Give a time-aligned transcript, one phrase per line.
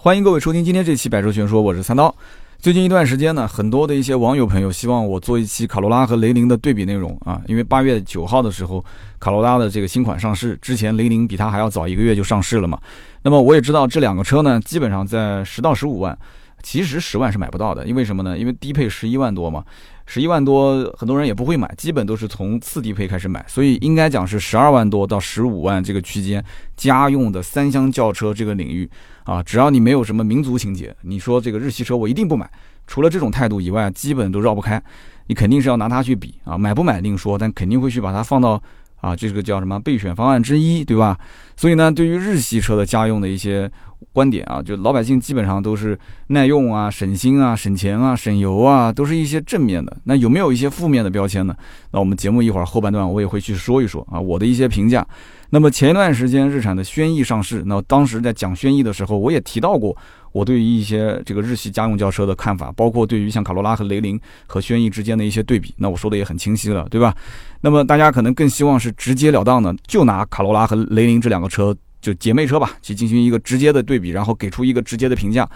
[0.00, 2.14] 欢迎各位收听今天这期《百车全说》，我是三刀。
[2.60, 8.82] 最近一段时间呢，很多的一些网友朋友希望我做一期卡罗拉和雷凌的对比内容啊，因为八月九号的时候，
[9.18, 12.78] 卡罗拉的这个新款上市，之前雷凌比它还要早一个月就上市了嘛。
[13.22, 16.16] 那么我也知道这两个车呢，基本上在十到十五万，
[16.62, 18.38] 其实十万是买不到的，因为什么呢？
[18.38, 19.64] 因为低配十一万多嘛。
[20.06, 26.42] 十一万多，很多人也不会买，基本都是从次低配开始买，所以应该讲是十二万多到十五万这个区间，
[26.78, 28.88] 家用的三厢轿车这个领域
[29.28, 32.50] 啊，只要你没有什么民族情节，你说这个日系车我一定不买，
[32.86, 34.82] 除了这种态度以外，基本都绕不开，
[35.26, 38.62] 你肯定是要拿它去比啊，买不买另说，但肯定会去把它放到
[39.02, 41.18] 啊这个叫什么备选方案之一，对吧？
[41.58, 43.70] 所以呢，对于日系车的家用的一些。
[44.12, 45.98] 观点啊，就老百姓基本上都是
[46.28, 49.96] 耐用啊、省心啊、省钱啊、省油啊，都是一些正面的。
[50.04, 51.54] 那有没有一些负面的标签呢？
[51.92, 55.06] 那我们节目一会儿后半段我也会去说一说啊，我的一些评价。
[55.50, 59.96] 那么前一段时间日产的轩逸上市，那当时在讲轩逸的时候，我也提到过
[60.30, 65.74] 我对于一些这个日系家用轿车的看法，包括对于像卡罗拉和雷凌和轩逸之间的一些对比。
[65.78, 67.14] 那我说的也很清晰了，对吧？
[67.62, 71.74] 那么大家可能更希望是直截了当的，就拿卡罗拉和雷凌这两个车。
[72.00, 75.48] 就姐妹车吧，去进行一个直接的对比，然后给出一个直接的评价。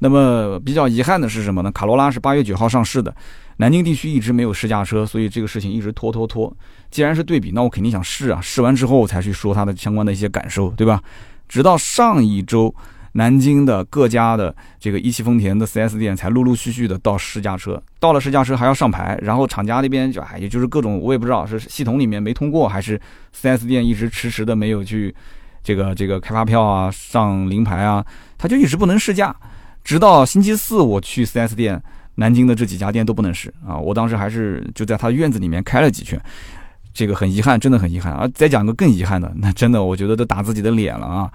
[0.00, 1.72] 那么比较遗憾的是什么呢？
[1.72, 3.12] 卡罗拉是八月九号上市的，
[3.56, 6.54] 南京地区一直没有试驾车，所以这个事情一直拖拖拖。
[6.90, 11.02] 既然是对比，那我肯定想试啊，试完之后才去说它的相关的一些感受，对吧？
[11.48, 12.72] 直到上一周，
[13.12, 23.00] 南京的各家的这个一汽丰田的 4S 店才陆陆续续的到试驾车，到了试驾车还要上牌，然后厂家那边就哎，也就是各种我也不知道是系统里面没通过，还是
[23.34, 25.12] 4S 店一直迟迟的没有去。
[25.68, 28.02] 这个这个开发票啊，上临牌啊，
[28.38, 29.36] 他就一直不能试驾，
[29.84, 31.78] 直到星期四我去 4S 店，
[32.14, 33.76] 南京的这几家店都不能试啊。
[33.76, 36.18] 我当时还是就在他院子里面开了几圈，
[36.94, 38.26] 这个很遗憾，真的很遗憾啊。
[38.32, 41.30] 再讲个更遗憾的，那真的我觉得都打自己的脸了啊。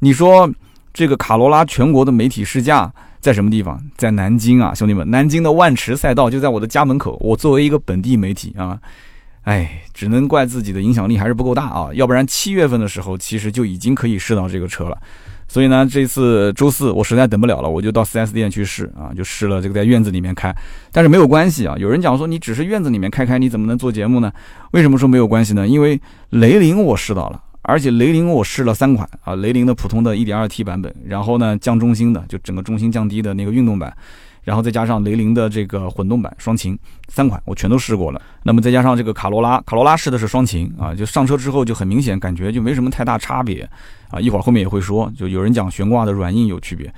[0.00, 0.52] 你说
[0.92, 3.80] 这个卡罗拉全国的媒体试驾在什么地方？
[3.96, 7.16] 在南京啊，兄弟们，南京的万池赛道就在我的家门口。
[7.20, 8.76] 我作为一个本地媒体啊。
[9.46, 11.88] 哎，只能怪自己的影响力还是不够大啊！
[11.94, 14.98] 要不然七月份的时候，其实就已经可以试到这个车了。
[15.46, 20.52] 所以呢，这次周四我实在等不了了，我就到 4S 店去试啊，就试了这个在院子里面开。
[20.90, 24.32] 但是没有关系啊，有人讲说你只是院子里面开开，你怎么能做节目呢？
[24.72, 25.64] 为什么说没有关系呢？
[25.68, 33.96] 因为雷凌我试到了，而且雷凌我试了三款啊，雷凌的普通的 1.2T 版本，然后呢降中心的，就整个中心降低的那个运动版。
[34.46, 38.22] 然后再加上雷凌的这个混动版双擎三款，我全都试过了。
[38.44, 43.68] 那么再加上这个卡罗拉，卡罗拉试的是双擎啊，就上车之后就很明显感觉就没什么太大差别
[44.08, 44.20] 啊。
[44.20, 46.88] 一会儿后面也会说，就有人讲悬挂的软硬有区别。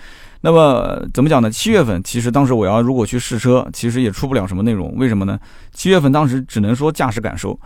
[0.42, 1.50] 那么怎么讲呢？
[1.50, 4.94] 七月份其实当时我要如果去试车，其实也出不了什么内容。
[4.96, 5.40] 为什么呢？
[5.72, 7.58] 七月份当时只能说驾驶感受。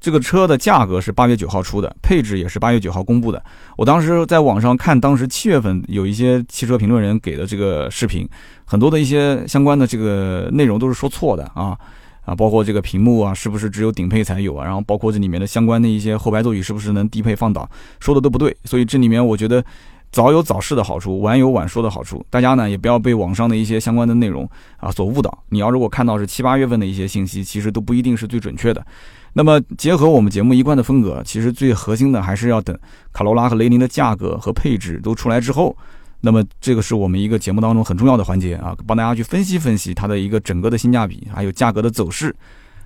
[0.00, 3.42] 这个车的价格是八月九号出的，配置也是八月九号公布的。
[3.76, 8.28] 我当时在网上看，当时七月份有一些汽车评论人给的这个视频，
[8.64, 11.76] 很多的一些相关的这个内容都是说错的啊
[12.24, 18.56] 啊，包括这个屏幕啊是不是只有顶配才有啊，然后包括这里面的相关的一些后排座椅是不是能低配放倒，说的都不对。
[18.64, 19.64] 所以这里面我觉得
[20.12, 22.24] 早有早试的好处，晚有晚说的好处。
[22.30, 25.42] 大家呢也不要被网上的一些相关的内容啊所误导。
[25.48, 28.86] 你要如果看到是七八月份的一些信息，其实都不一定是最准确的。
[29.32, 32.76] 那么结合我们节目一贯的风格，其实最核心的还是要等
[33.12, 35.76] 卡罗拉和雷凌的价格和配置都出来之后，
[36.20, 42.34] 那么这个是我们一个节目当中很重要的环节啊，帮大家去分析分析它的一个整个的性价比，还有价格的走势。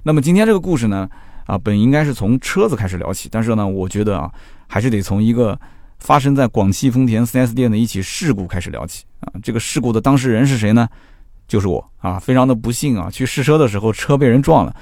[0.02, 1.08] 那么今天这个故事呢，
[1.46, 4.30] 啊，本应该是从车子开始聊起，但是呢，我觉得啊，
[4.66, 5.58] 还是得从一个
[6.00, 9.32] 发生在广汽丰田 4S 店的一起事故开始聊起啊。
[9.42, 10.88] 这个事故的当事人是谁呢？
[11.48, 14.74] 就是我啊，非常的不幸啊，去试车的时候车被人撞了。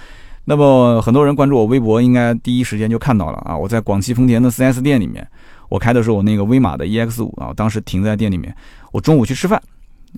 [0.50, 3.56] 那么很多人关注我微博，应该第一时间就看到了啊！
[3.56, 5.25] 我在广汽丰田的 4S 店里面，
[5.69, 8.53] 我开的是我那个威马的 EX 五啊，当时停在店里面。
[8.91, 9.62] 我中午去吃饭，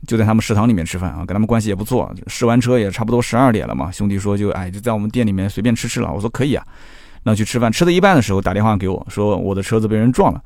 [0.06, 2.10] 就在他们食堂里面吃饭啊，跟他们关系也不错。
[2.28, 6.10] 试完车也差不多十二点了嘛，兄弟说就哎就在我们店里面随便吃吃了。
[6.10, 6.64] 我说可以啊，
[7.25, 7.70] 那去吃饭。
[7.70, 10.41] 吃到一半的时候打电话给我说我的车子被人撞了。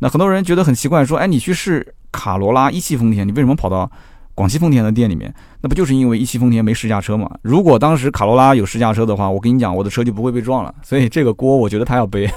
[0.00, 3.90] 那很多人觉得很奇怪，说哎你去试卡罗拉一汽丰田，你为什么跑到？
[4.34, 7.30] 广汽丰田的店里面，那不就是因为一汽丰田没试驾车嘛？
[7.42, 10.74] 如果当时卡罗拉有试驾车的话，我跟你讲，我的车就不会被撞了。
[10.82, 12.28] 所以这个锅我觉得他要背。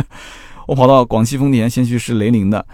[0.66, 2.64] 我跑到广汽丰田先去试雷凌的，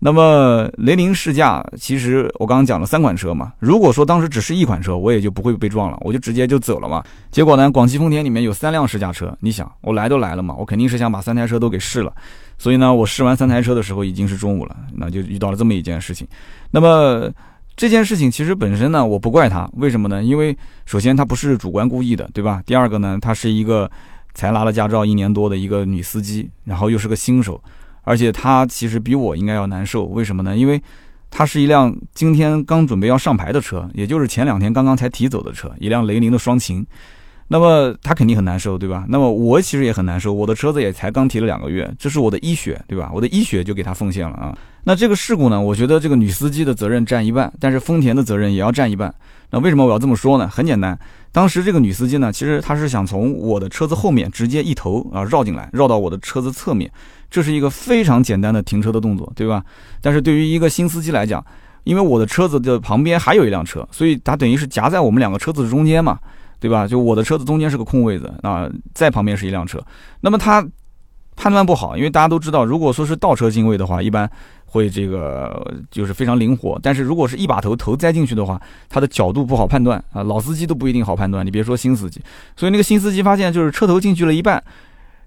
[0.00, 3.54] 那么雷凌试驾，其实我刚刚讲了三款车嘛。
[3.58, 7.02] 如果说当时只是一款车，我也就不会被撞了，我就直接就走了嘛。
[7.30, 12.12] 结果呢，广汽丰田里面有三辆试驾车，你想，我来都来了嘛，我肯定是想把三台车都给试了。
[12.58, 16.28] 所以呢，我试完三台车的时候已经是中午了，那就遇到了这么一件事情。
[16.70, 17.32] 那么。
[17.78, 20.20] 这件事情其实本身呢，我不怪他，为什么呢？
[20.20, 20.54] 因为
[20.84, 22.60] 首先他不是主观故意的，对吧？
[22.66, 23.88] 第二个呢，他是一个
[24.34, 27.62] 才拿了驾照一年多的一个女司机，然后又是个新手，
[28.02, 30.06] 而且他其实比我应该要难受。
[30.06, 30.56] 为什么呢？
[30.56, 30.82] 因为
[31.30, 36.84] 她是一辆今天刚准备要上牌的车，也就是前两天刚刚才提走的车，一辆雷凌的双擎。
[37.50, 39.06] 那么他肯定很难受，对吧？
[39.08, 43.10] 那么我其实也很难受，我的车子也才刚提了两个月，这是我的医学，对吧？
[43.12, 44.56] 我的医学就给他奉献了啊。
[44.84, 49.12] 那这个事故呢，我觉得这个女司机的责任占一半，但是丰田的责任也要占一半。
[49.50, 50.46] 那为什么我要这么说呢？
[50.46, 50.98] 很简单，
[51.32, 56.90] 当时这个女司机呢，其实她是想从我的车子后面直接一头啊绕进来，绕到我的车子侧面，
[57.30, 59.64] 这是一个非常简单的停车的动作，对吧？
[60.02, 61.42] 但是对于一个新司机来讲，
[61.84, 66.18] 因为我的车子的旁边还有一辆车，所以它等于是夹在我们两个车子中间嘛。
[66.60, 66.86] 对吧？
[66.86, 69.80] 就我的车子中间是个空位子啊，在旁边是一辆车。
[70.20, 70.66] 那么他
[71.36, 74.28] 判断不好，因为大家都知道，如果说是倒车进位的话，一般
[74.66, 76.76] 会这个就是非常灵活。
[76.82, 80.24] 但是如果是一把头头栽进去的话，它的角度不好判断啊。
[80.24, 82.20] 老司机都不一定好判断，你别说新司机。
[82.56, 84.60] 所以那个新司机发现，就是车头进去了一半，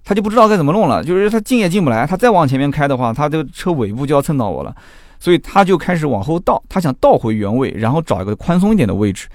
[0.03, 1.01] 他就不知道该怎么弄了。
[1.01, 4.75] 就是他进也进不来，他再往前面开的话，他这个车尾部就要蹭到我了。
[5.17, 9.29] 所以他就开始往后倒，他想倒回原位，然后找一个宽松一点的位置。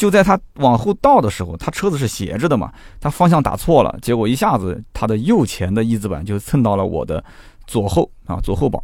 [0.00, 7.22] 就在他往后倒的时候，他车子是斜着的嘛，他方向打错了，结果一下子他的右前的翼子板就蹭到了我的
[7.66, 8.82] 左后啊左后保。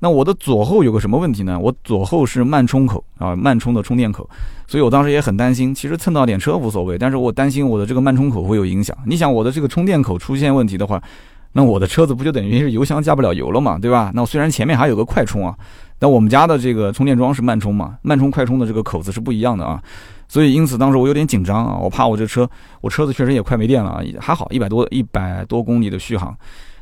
[0.00, 1.56] 那我的左后有个什么问题呢？
[1.56, 4.28] 我左后是慢充口啊，慢充的充电口，
[4.66, 5.72] 所以我当时也很担心。
[5.72, 8.96] 其实蹭到点车无所谓，但是我担心我的这个慢充口会有影响。
[9.06, 11.00] 你想我的这个充电口出现问题的话，
[11.52, 14.10] 那我的车子不就等于是油箱加不了油了嘛，对吧？
[14.12, 15.56] 那我虽然前面还有个快充啊，
[15.98, 19.82] 但我们家的这个充电桩是慢充嘛，慢充快充的这个口子是不一样的啊。
[20.28, 22.48] 所以，因此当时我有点紧张啊，我怕我这车，
[22.82, 26.36] 我车子确实也快没电了啊，还好一百多一百多公里的续航。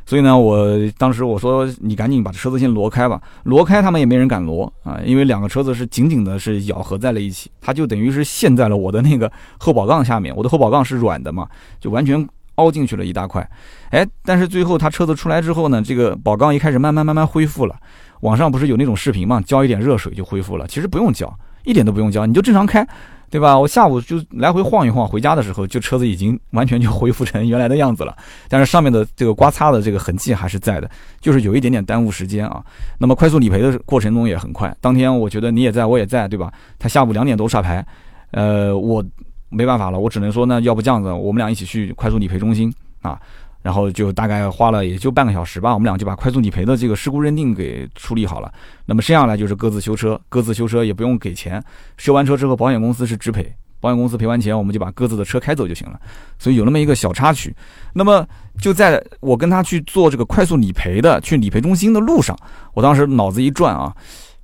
[0.04, 0.68] 所以呢，我
[0.98, 11.48] 当时我说你赶紧把车子先挪开吧，挪开他们也没人敢挪啊，因为两个车子是紧紧的是咬合在了一起，它就等于是陷在了我的那个后保杠下面，我的后保杠是软的嘛，
[11.80, 12.24] 就完全
[12.56, 13.48] 凹进去了一大块。
[13.90, 17.76] 哎，但是最后他车子出来之后呢，这个保杠一开始慢慢慢慢恢复了。
[18.20, 21.32] 网上不是有那种视频嘛，浇一点热水就恢复了，其实不用浇，
[21.64, 22.86] 一点都不用浇，你就正常开。
[23.28, 23.58] 对吧？
[23.58, 28.16] 我下午就来回晃一晃，回家的时候，就车子已经完全就恢复成原来的样子了。
[28.48, 30.88] 但是上面的这个刮擦的这个痕迹还是在的，
[31.20, 32.64] 就是有一点点耽误时间啊。
[32.98, 36.52] 那么快速理赔的过程中也很快，当天我觉得你也在，我也在，对吧？
[36.78, 37.84] 他下午两点多刷牌，
[38.30, 39.04] 呃，我
[39.48, 42.72] 没办法了，我只能说呢，要不这样子，我们俩一起去快速理赔中心
[43.02, 43.20] 啊。
[43.66, 48.48] 然后就大概花了也就半个小时吧，我们俩就把快速理赔的这个事故认定给处理好了。
[48.84, 51.60] 那么剩下来就是各自修车，各自修车也不用给钱，
[51.96, 55.98] 修完车之后保险公司是直赔，保险公司赔完钱我们就把各自的车开走就行了。
[56.38, 57.52] 所以有那么一个小插曲。
[57.92, 58.24] 那么
[58.60, 62.38] 就在我跟他去做这个快速理赔的去理赔中心的路上，
[62.72, 63.92] 我当时脑子一转啊，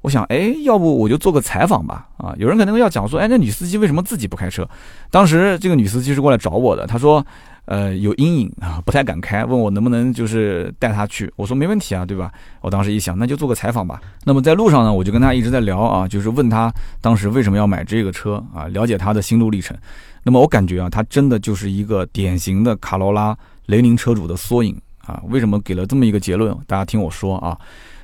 [0.00, 2.08] 我想，哎，要不我就做个采访吧？
[2.16, 4.69] 啊，有人可能要讲说，哎，那女司机为什么自己不开车？
[5.12, 7.24] 当时这个女司机是过来找我的，她说。
[7.66, 11.32] 呃，有阴影啊，不太敢开，问我能不能就是带他去。
[11.36, 12.32] 我说没问题啊，对吧？
[12.60, 14.00] 我当时一想，那就做个采访吧。
[14.24, 19.76] 那么在路上呢，我就跟他一直在聊啊，就是问他当时为什么要买这个车啊，了解他的心路历程。
[20.24, 23.36] 那么我感觉啊，他真的就是一个典型的卡罗拉
[23.66, 24.76] 雷凌车主的缩影
[25.06, 25.22] 啊。
[25.28, 26.52] 为什么给了这么一个结论？
[26.66, 27.56] 大家听我说啊。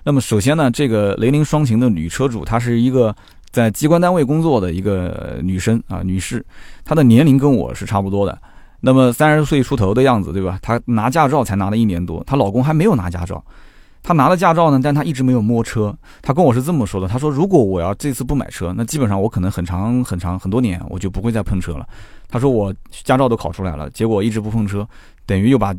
[0.05, 3.15] 那么首先呢，这个雷凌双擎的女车主，她是一个
[3.51, 6.45] 在机关单位工作的一个女生啊，女士，
[6.85, 8.39] 她的年龄跟我是差不多的。
[8.81, 10.59] 那么三十岁出头的样子，对吧？
[10.63, 13.45] 她拿驾照才拿了一年多，她老公还没有拿驾照。
[14.01, 15.95] 她拿了驾照呢，但她一直没有摸车。
[16.23, 21.87] 她跟我是这么说的：“她说如果我要这次不买车，那基本上我可能很长很长很多年我就不会再碰车了。”
[22.29, 24.87] 她说我驾照都考出来了，结果一直不碰车，
[25.27, 25.75] 等于又把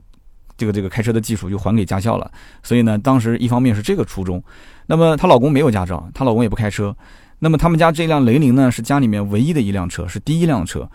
[0.58, 2.30] 这个这个开车的技术又还给驾校了。
[2.62, 4.44] 所以呢，当时一方面是这个初衷。
[4.86, 6.94] 那么她老公没有驾照，她老公也不开车。
[7.42, 10.88] 那么他们家这辆雷凌呢，是家里面唯一的一辆车，是第一辆车。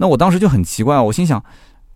[0.00, 1.44] 那我当时就很奇怪，我心想，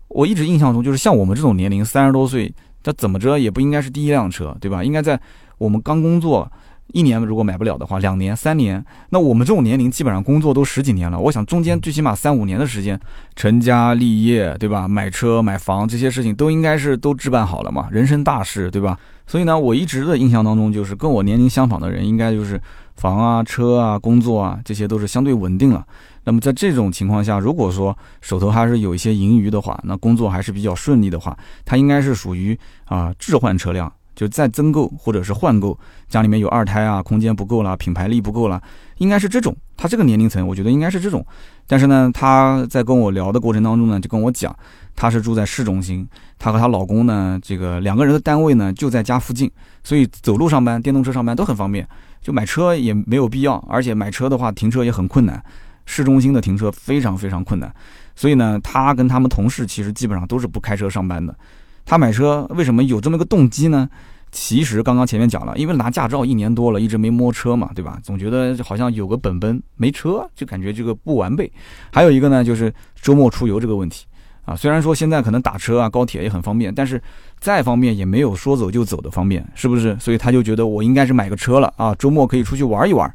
[0.09, 4.85] 我一直印象中就是像我们这种年龄，三十多岁，这怎么着也不应该是第一辆车，对吧？
[4.85, 5.19] 应该在
[5.57, 6.47] 我们刚工作
[6.89, 11.19] 一年，如果买不了的话，两年、三年，那我们这种年龄基本上工作都十几年了。
[11.19, 13.01] 我想中间最起码三五年的时间，
[13.35, 14.87] 成家立业，对吧？
[14.87, 18.99] 买车买房这些事情都应该是都置办好了嘛，人生大事，对吧？
[19.27, 22.61] 所以呢，我一直的印象当中就是跟我年龄相仿的人，应该就是
[22.97, 25.85] 房啊、车啊、工作啊，这些都是相对稳定了。
[26.25, 38.63] 那么在这种情况下，如果说手头还是有一些盈余的话，那工作还是比较顺利的话，它应该是属于啊置换车辆，就再增购或者是换购，家里面有二胎啊，空间不够了，品牌力不够了，
[38.99, 39.55] 应该是这种。
[39.77, 41.25] 他这个年龄层，我觉得应该是这种。
[41.67, 44.55] 但是呢，他在跟我聊的过程当中呢，就跟我讲，
[44.95, 46.09] 他是住在市中心，
[46.39, 49.51] 他和她老公呢，这个两个人的单位呢就在家附近，
[49.83, 51.87] 所以走路上班、电动车上班都很方便，
[52.25, 55.41] 就买车也没有必要，而且买车的话停车也很困难。
[55.87, 57.71] 市中心的停车非常非常困难，
[58.17, 61.37] 所以呢，他跟他们同事其实基本上都是不开车上班的。
[61.85, 63.87] 他买车为什么有这么个动机呢？
[64.33, 68.01] 其实刚刚前面讲了，因为拿驾照一年多了，一直没摸车嘛，对吧？
[68.03, 71.53] 总觉得好像有个本本没车，就感觉这个不完备。
[71.93, 74.07] 还有一个呢，就是周末出游这个问题
[74.47, 74.57] 啊。
[74.57, 77.01] 虽然说现在可能打车啊、高铁也很方便，但是
[77.45, 79.95] 再方便也没有说走就走的方便，是不是？
[80.01, 83.15] 所以他就觉得我应该是买个车了啊，周末可以出去玩一玩。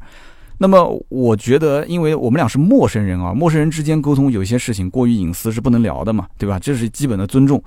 [0.58, 6.60] 那么我觉得，因为我们俩是陌生人啊，陌生人之间沟通有些事情过于隐私是不能聊的嘛，对吧？
[6.60, 7.60] 这是基本的尊重。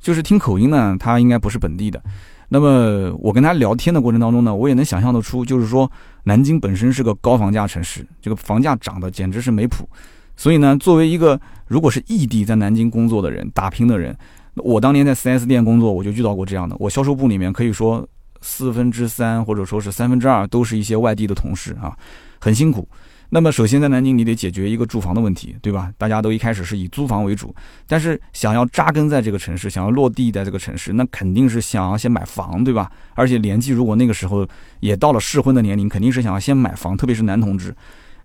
[0.00, 2.02] 就是听口音呢，他应该不是本地的。
[2.48, 5.90] 那么我跟他聊天的过程当中呢，我也能想象得出，就是说
[6.24, 9.86] 南京本身是个高房价城市，这个房价涨得简直是没谱。
[10.34, 14.16] 所以呢，作为一个如果是异地在南京工作的人、打拼的人，
[14.56, 16.74] 我当年在 4S 店工作，我就遇到过这样的。
[16.78, 18.06] 我销售部里面可以说
[18.40, 21.96] 四分之三或者说是三分之二都是一些外地的同事啊，
[22.40, 22.88] 很辛苦。
[23.28, 25.92] 那么首先在南京，你得解决一个住房的问题，对吧？
[25.98, 27.52] 大家都一开始是以租房为主，
[27.88, 32.88] 但是想要扎根在这个城市，想要落地在这个城市，那肯定是想要先买房，对吧？
[33.14, 34.46] 而且年纪如果那个时候
[34.78, 37.74] 也到了适婚的年龄，肯定是想要先买房，特别是男同志。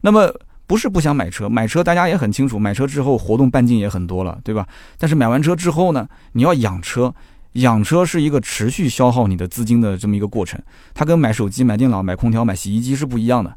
[0.01, 0.31] 那么
[0.71, 4.65] 不是不想买车，买车大家也很清楚，买车之后活动半径也很多了，对吧？
[4.97, 7.13] 但是买完车之后呢，你要养车，
[7.55, 10.57] 养车是一个持续消耗你的资金的这么一个过程，
[10.93, 13.53] 它跟买手机、买电脑、买空调、买洗衣机是不一样的。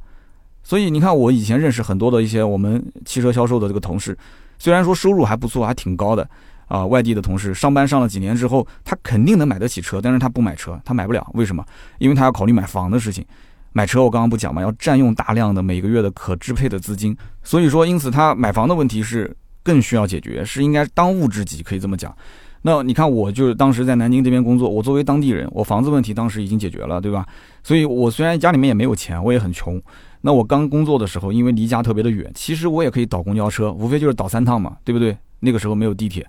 [0.65, 4.19] 所以你看，我以前认识很多的一些我们汽车销售的这个同事，
[4.59, 6.29] 虽然说收入还不错，还挺高的
[6.67, 11.65] 啊，外地的同事上班上了几年之后，他肯定能买得起车，但是他不买车，他买不了，为什么？
[11.99, 13.25] 因为他要考虑买房的事情。
[13.75, 22.17] 买车我刚刚不讲嘛，要占用大量的每个月的可支配的资金，所以说因此他买房的问题是更需要解决，是应该当务之急，可以这么讲。
[22.63, 27.27] 那你看，我就是当时在南京这边工作，我作为当地人，我房子问题当时已经解决了，对吧？
[27.63, 29.83] 所以我虽然家里面也没有钱，我也很穷。
[30.23, 35.15] 那我刚工作的时候，因为离家特别的远，其实我也可以倒公交车，无非就是倒三趟嘛，对不对？
[35.41, 36.27] 那个时候没有地铁，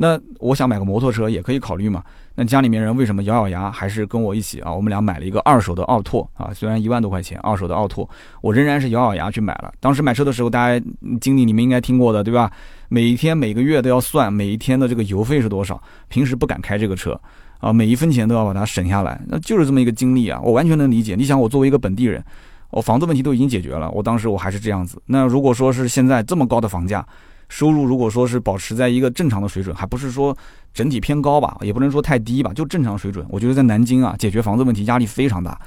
[0.00, 2.02] 那我想买个摩托车也可以考虑嘛。
[2.36, 4.72] 那家里面人为什么咬咬牙还是跟我一起啊？
[4.72, 8.08] 我们俩买了一个二手的奥拓啊，虽然一万多块钱，二手的奥拓，
[8.40, 9.72] 我仍然是咬咬牙去买了。
[9.80, 10.86] 当时买车的时候，大家
[11.20, 12.48] 经历你们应该听过的，对吧？
[12.88, 17.20] 每一天每个月都要算每一天的这个油费是多少，平时不敢开这个车
[17.58, 21.16] 啊，每一分钱都要把它省下来，那就是这么一个经历啊，我完全能理解。
[21.16, 22.24] 你想，我作为一个本地人。
[22.70, 25.00] 我房子问题都已经解决了，我当时我还是这样子。
[25.06, 27.04] 那如果说是现在这么高的房价，
[27.48, 30.36] 收入如果说是保持在一个正常的水准，还不是说
[30.74, 33.24] 整体偏高吧，也不能说太低吧，就正常水准。
[33.28, 35.58] 我觉得在南京啊，解决房子问题压力非常大，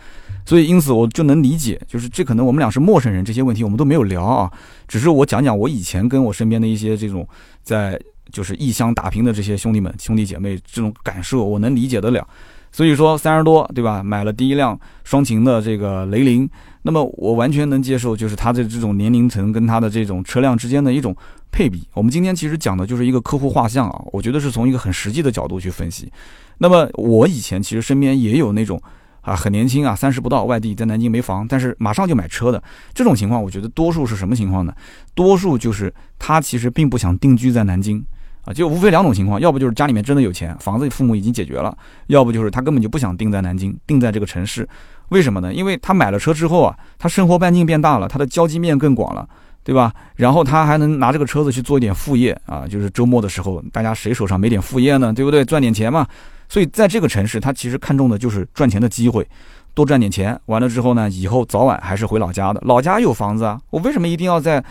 [0.46, 4.52] 所以因此我就能理解，就是这可能我们俩是陌生人，这些问题我们都没有聊啊，
[4.88, 7.28] 只是我讲讲我以前跟我身边的一些这种
[7.64, 8.00] 在
[8.32, 12.26] 就是异乡打拼的这些兄弟们兄弟姐妹这种感受，我能理解得了。
[12.72, 16.50] 所以说三十多对吧，买了第一辆双擎的这个雷凌。
[16.84, 21.14] 那么我完全能接受，就是它的这种年龄层跟它的这种车辆之间的一种
[21.52, 21.88] 配比。
[21.94, 26.12] 我们今天其实讲的就是一个客户画像啊，我觉得是从一个很实际的角度去分析。
[26.58, 28.82] 那么我以前其实身边也有那种
[29.22, 32.62] 啊很年轻啊三十不到，外地在南京没房，但是马上就买车的
[32.94, 34.74] 这种情况，我觉得多数是什么情况呢？
[35.14, 38.04] 多数就是他其实并不想定居在南京
[38.46, 41.72] 啊，就无非两种情况，要不就是家里面真的有钱，房子父母已经解决了；
[42.08, 44.68] 要不就是他根本就不想定在南京，定在这个城市。
[45.10, 45.54] 为什么呢？
[45.54, 49.28] 因为他买了车之后啊，他生活半径变大了，他的交际面更广了，
[49.64, 49.94] 对吧？
[50.16, 55.14] 然后他还能拿这个车子去做一点副业啊，就是周末的时候，大家谁手上没点副业呢？
[55.14, 55.46] 对不对？
[55.46, 56.08] 赚点钱嘛。
[56.50, 59.26] 所以在这个城市，他其实看重的就是赚钱的机会，
[59.74, 60.40] 多赚点钱。
[60.48, 63.60] 完了之后呢，以后早晚还是回老家的，老家有房子啊。
[63.70, 64.64] 我为什么一定要在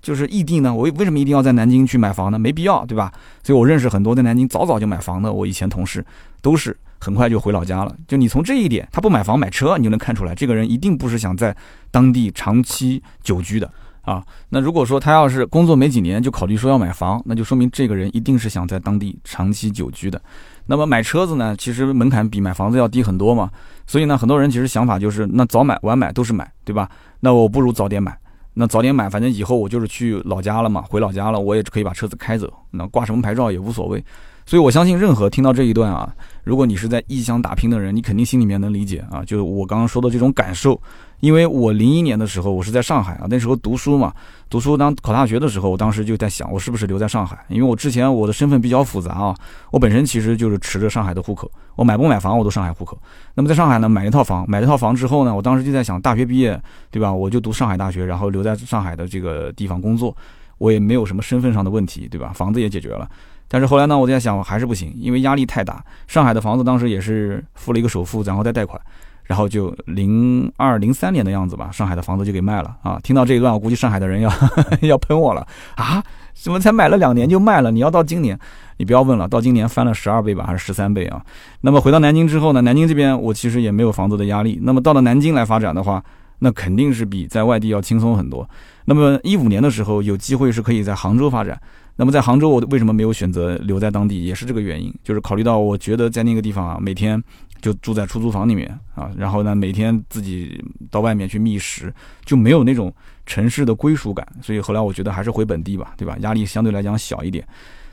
[0.00, 0.72] 就是异地呢？
[0.72, 2.38] 我为什么一定要在南京去买房呢？
[2.38, 3.12] 没必要，对吧？
[3.42, 6.04] 所以我认识很多在南京早早就买房的，我以前同事
[6.40, 6.76] 都是。
[6.98, 7.94] 很快就回老家了。
[8.08, 11.54] 就你从这一点，他不买房买车，你就能看出来，这个人一定不是想在
[11.90, 13.70] 当地长期久居的
[14.06, 14.24] 啊。
[14.48, 20.18] 那如果说他要是工作没几年就考虑说要买房，那就说明这个人一定是想在当地长期久居的。
[20.64, 23.50] 那么买车子呢，其实门槛比买房子要低很多嘛。
[23.86, 26.88] 所以呢，很多人其实想法就是，那早买晚买都是买，对吧？
[27.20, 28.16] 那我不如早点买。
[28.58, 34.02] 那早点买，反正以后我就是去老家了嘛，回老家了，我也可以把车子开走，那挂什么牌照也无所谓。
[34.46, 36.10] 所以，我相信任何听到这一段啊，
[36.42, 40.80] 如果你是在异乡打拼的人，你肯定心里面能理解啊，就是我刚刚说的这种感受。
[41.20, 44.12] 因为我零一年的时候，我是在上海啊，那时候读书嘛，
[44.50, 47.38] 读书当考大学的时候，我当时就在想，我是不是留在上海？
[47.48, 49.34] 因为我之前我的身份比较复杂啊，
[49.70, 52.98] 我本身其实就是持着上海的户口，我买不买房我都上海户口。
[53.34, 57.12] 那么在上海呢，买一套房，买一套房之后呢，我当时就在想，大学毕业对吧？
[57.12, 60.14] 我就读上海大学，然后留在上海的这个地方工作，
[60.58, 62.32] 我也没有什么身份上的问题，对吧？
[62.34, 63.08] 房子也解决了。
[63.48, 65.82] 但是后来呢，我在想还是不行，因为压力太大。
[66.08, 68.80] 上海的房子当时也是付了一个首付，然后再贷款，
[69.26, 72.98] 然后就零二零三年的样子吧，上海的房子就给卖了啊！
[73.02, 74.32] 听到这一段，我估计上海的人要
[74.82, 76.02] 要喷我了啊！
[76.34, 77.70] 怎么才买了两年就卖了？
[77.70, 78.38] 你要到今年，
[78.76, 81.20] 你不要问了，到今年翻了十二倍吧，还是十三倍啊？
[81.62, 82.60] 那么回到南京之后呢？
[82.60, 84.60] 南京这边我其实也没有房子的压力。
[84.62, 86.02] 那么到了南京来发展的话，
[86.40, 88.48] 那肯定是比在外地要轻松很多。
[88.84, 91.58] 那么一五年的时候有机会是可以在杭州发展。
[91.98, 94.22] 那么在杭州，我为什么没有选择留在当地？
[94.22, 97.20] 也是这个原因，就是考虑到我觉得在那个地方啊，每天
[97.60, 101.92] 就住在出租房里面啊，然后呢，每天自己到外面去觅食，
[102.24, 102.92] 就没有那种
[103.24, 104.26] 城市的归属感。
[104.42, 106.16] 所以后来我觉得还是回本地吧，对吧？
[106.20, 107.46] 压力相对来讲小一点。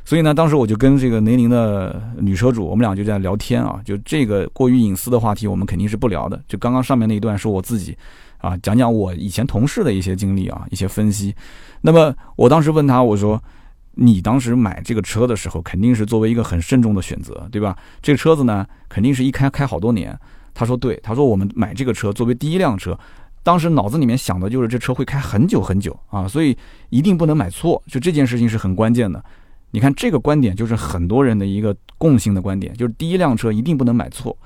[0.05, 6.41] 所以呢，当时我就跟这个雷凌的女车主，我们俩就在聊天啊，就这个过于隐私的话题，我们肯定是不聊的。
[6.47, 7.97] 就刚刚上面那一段是我自己
[8.39, 11.33] 啊，讲讲我以前同事的一些经历啊，一些分析。
[11.81, 13.41] 那么我当时问他，我说。
[13.95, 17.77] 你当时买这个车的时候，肯定是作为一个很慎重的选择，对吧？
[18.01, 20.17] 这个车子呢，肯定是一开开好多年。
[20.53, 22.97] 他说对，他说我们买这个车作为第一辆车，
[23.43, 26.57] 当时脑子里面想的就是这车会开很久很久啊，所以
[26.89, 29.23] 一定不能买错，就这件事情是很关键的。
[29.71, 34.37] 你看这个观点就是很多人的一个共性的观点，就是第一辆车一定不能买错。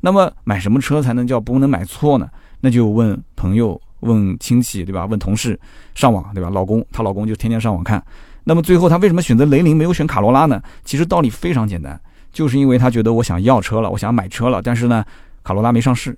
[0.00, 2.26] 那么买什么车才能叫不能买错呢？
[2.60, 5.04] 那就问朋友、问亲戚，对吧？
[5.04, 5.58] 问同事，
[5.94, 6.48] 上网，对吧？
[6.48, 8.02] 老公，她老公就天天上网看。
[8.44, 10.60] 那么最后他为什么选择雷凌没有选卡罗拉呢？
[10.84, 12.00] 其实道理非常简单，
[12.32, 15.04] 就是因为他觉得我想要车了，我想买车了，但是呢，
[15.44, 16.16] 卡罗拉没上市。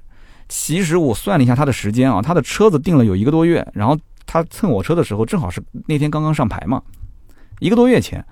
[0.49, 6.81] 其实我算了一下他的时间啊，他的车子订了有一个多月，然后他蹭我车的时候正好是那天刚刚上牌嘛，
[7.59, 8.25] 一个多月前。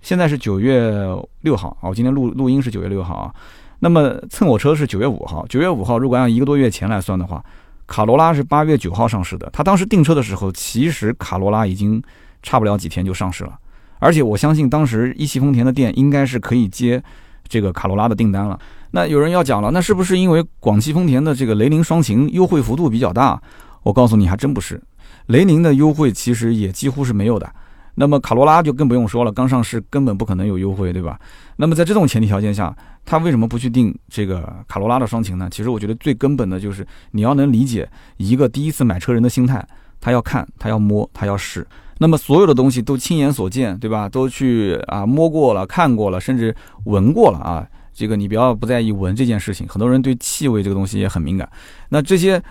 [0.00, 0.92] 现在是九月
[1.40, 3.34] 六号啊，我今天录录音是九月六号啊。
[3.80, 7.44] 那么蹭我车是九月五号，九月五号如果按一个多月前来算的话，
[7.86, 9.48] 卡罗拉是八月九号上市的。
[9.52, 12.02] 他当时订车的时候，其实卡罗拉已经。
[12.42, 13.58] 差不了几天就上市了，
[13.98, 17.02] 而且我相信当时一汽丰田的店应该是可以接
[17.48, 18.58] 这个卡罗拉的订单了。
[18.90, 23.40] 那有人要讲了，那是不是因为广汽丰田的这个雷凌双擎优惠幅度比较大？
[23.82, 24.80] 我告诉你，还真不是。
[25.26, 27.50] 雷凌的优惠其实也几乎是没有的。
[27.94, 31.18] 那么卡罗拉就更不用说了，刚上市根本不可能有优惠，对吧？
[31.56, 35.48] 那么在这种前提条件下，他为什么不去订这个卡罗拉的双擎呢？
[35.50, 39.66] 其实我觉得最根本的就是你要能理解一个第一次买车人的心态，
[40.00, 41.66] 他要看，他要摸，他要试。
[42.02, 44.08] 那么所有的东西都亲眼所见，对吧？
[44.08, 46.52] 都去啊摸过了、看过了，甚至
[46.86, 47.64] 闻过了啊。
[47.94, 51.48] 这个你不要不在意闻这件事情，很多人对气味这个东西也很敏感。
[51.88, 52.42] 那这些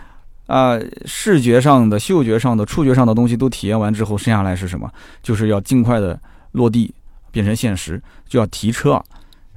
[0.48, 4.90] 啊视觉上的、嗅觉上的、触觉上的东西都体验完之后，剩下来是什么？
[5.22, 6.18] 就是要尽快的
[6.54, 6.94] 落地
[7.30, 9.04] 变成现实，就要提车。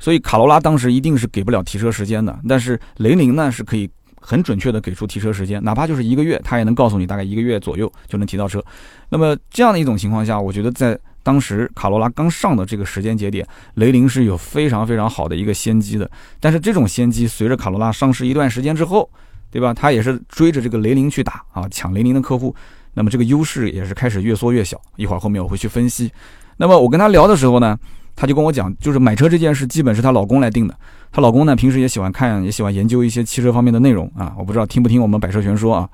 [0.01, 3.89] 所以卡罗拉当时一定是给不了提车时间的，但是雷凌呢是可以。
[4.27, 8.65] 很准确的给出提车时间，哪怕就是一个月，他也能告诉你大概一个月左右就能提到车。
[9.11, 16.11] 那么这样的一种情况下，我觉得在当时卡罗拉刚上的这个时间节点，雷凌是有非常非常好的一个先机的。
[16.41, 19.07] 但是这种先机随着卡罗拉上市一段时间之后，
[19.51, 19.75] 对吧？
[19.75, 22.55] 他也是追着这个雷凌去打啊，抢雷凌的客户。
[22.95, 24.81] 那么这个优势也是开始越缩越小。
[24.97, 26.11] 一会儿后面我会去分析。
[26.57, 27.79] 那么我跟他聊的时候呢？
[28.17, 30.79] 他就跟我讲，就是买车这件事基本是她老公来定的。
[31.15, 34.35] 她老公呢，平时也喜欢看，也喜欢研究一些汽车方面的内容啊。
[34.37, 35.89] 我不知道听不听我们百车全说啊。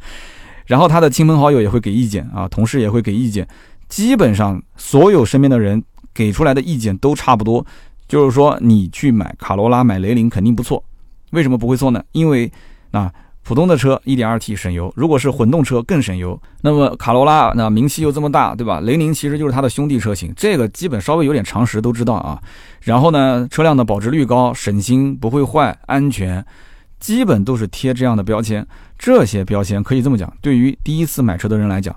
[0.64, 3.46] 然后她的亲朋好友也会给意见啊，同事也会给意见。
[3.90, 7.66] 基本上所有身边的人给出来的意见都差不多，
[8.08, 10.82] 就是说你去买卡罗拉、买雷凌肯定不错。
[11.32, 12.02] 为什么不会错呢？
[12.12, 12.50] 因为
[12.90, 13.12] 啊。
[13.44, 16.40] 普通的车 1.2T 省油，如果是混动车更省油。
[16.62, 18.80] 那么卡罗拉那名气又这么大，对吧？
[18.80, 22.40] 雷凌其实就是它的兄弟车型，这个基本稍微有点常识都知道啊。
[22.80, 26.42] 然后呢，车辆的保值率高，省心，不会坏，安全，
[26.98, 28.66] 基本都是贴这样的标签。
[28.98, 31.94] 这些标签可以这么讲，对于第一次买车的人来讲，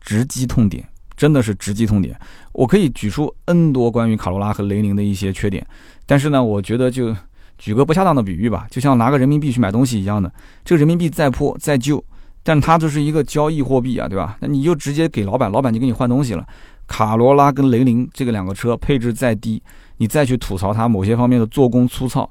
[0.00, 0.84] 直击痛点，
[1.16, 2.18] 真的是直击痛点。
[2.50, 5.64] 我可以举出 N 多关于卡罗拉和雷凌的一些缺点，
[6.04, 7.14] 但是呢，我觉得就。
[7.60, 10.32] 举个不恰当的比喻吧，就像拿个人民币去买东西一样的，
[10.64, 12.02] 这个人民币再破再旧，
[12.42, 14.38] 但它就是一个交易货币啊，对吧？
[14.40, 16.44] 那你就直接给老板，老板就给你换东西了。
[16.86, 19.62] 卡罗拉跟雷凌这个两个车配置再低，
[19.98, 22.28] 你再去吐槽它某些方面的做工粗糙，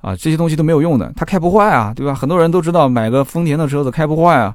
[0.00, 2.12] 啊，这些东西都没有用的，它开不坏啊，对吧？
[2.12, 4.52] 很多人都知道买个丰田的车子开不坏啊。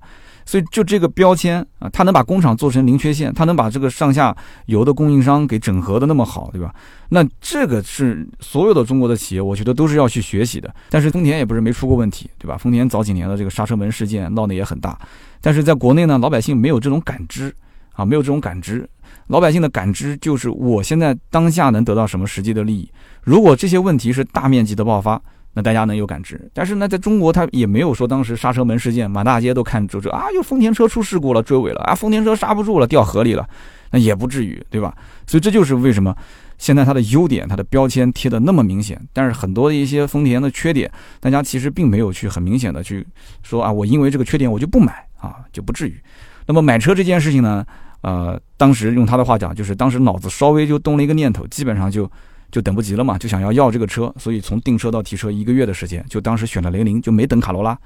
[0.47, 4.35] 所以就这个标签啊，它能把工厂做成零缺陷，它能把这个上下
[4.67, 6.73] 游的供应商给整合的那么好，对吧？
[7.09, 10.73] 那这个是所有的中国的企业，我觉得都是要去学习的。
[10.89, 12.57] 但是丰田也不是没出过问题，对吧？
[12.57, 14.97] 丰田早几年的这个刹车门事件闹得也很大，
[15.41, 17.53] 但是在国内呢，老百姓没有这种感知
[17.91, 18.89] 啊，没有这种感知。
[19.27, 22.89] 老百姓的感知就是我现在当下能得到什么实际的利益。
[23.21, 25.21] 如果这些问题是大面积的爆发，
[25.57, 33.43] 那大家能有感知，但是呢，在中国他也没有说当时刹车门事件满大街都看就这啊，又丰田车出事故了，追尾了啊，丰田车刹不住了，掉河里了，
[33.89, 34.95] 那也不至于，对吧？
[35.25, 36.15] 所以这就是为什么
[36.59, 43.03] 现在它的优点、它的标签贴的那么明显，但是很多一些丰田的缺点，大家其实并没有去很明显的去
[43.41, 45.99] 说啊，我因为这个缺点我就不买啊，就不至于。
[46.45, 47.65] 那么买车这件事情呢，
[48.01, 52.07] 呃，当时用他的话讲，就是当时脑子稍微就动了一个念头，基本上就
[52.51, 57.77] 就等不及了嘛，就想要要这个车，所以从订车到提车一个月的时间，就当时选了雷凌，就没等卡罗拉。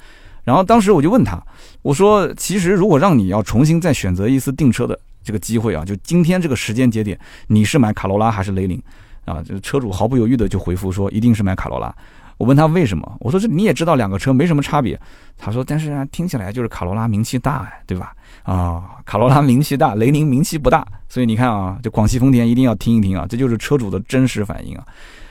[0.43, 1.41] 然后当时我就问他，
[1.82, 8.82] 我说，其实如果让你要重新再选择一次订车的这个机会啊，就今天这个时间节点，你是买卡罗拉还是雷凌？
[9.26, 11.93] 啊，这个车主毫不犹豫的就回复说，一定是买卡罗拉。
[12.41, 13.17] 我问他为什么？
[13.19, 14.99] 我说这你也知道两个车没什么差别。
[15.38, 18.13] 他说，但是啊，听起来就是卡罗拉名气大哎，对吧？
[18.41, 24.84] 啊，卡罗拉名气大，雷凌名气不大，所以你看啊，就广汽丰田一定要听一听啊，这就是车主的真实反应啊。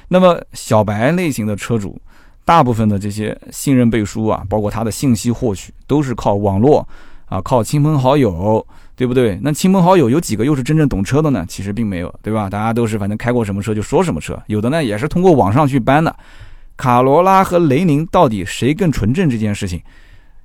[0.06, 2.00] 那么小白类型的车主。
[2.42, 6.88] 大部分的这些信任背书啊，包括他的信息获取，都是靠网络
[7.26, 9.38] 啊，靠亲朋好友，对不对？
[9.40, 11.44] 那亲朋好友有几个又是真正懂车的呢？
[11.48, 12.50] 其实并没有，对吧？
[12.50, 16.16] 大家都是反正开过什么车就说什么车，有的呢也是通过网上去搬的。
[16.80, 19.28] 卡罗拉和雷凌到底谁更纯正？
[19.28, 19.82] 这件事情，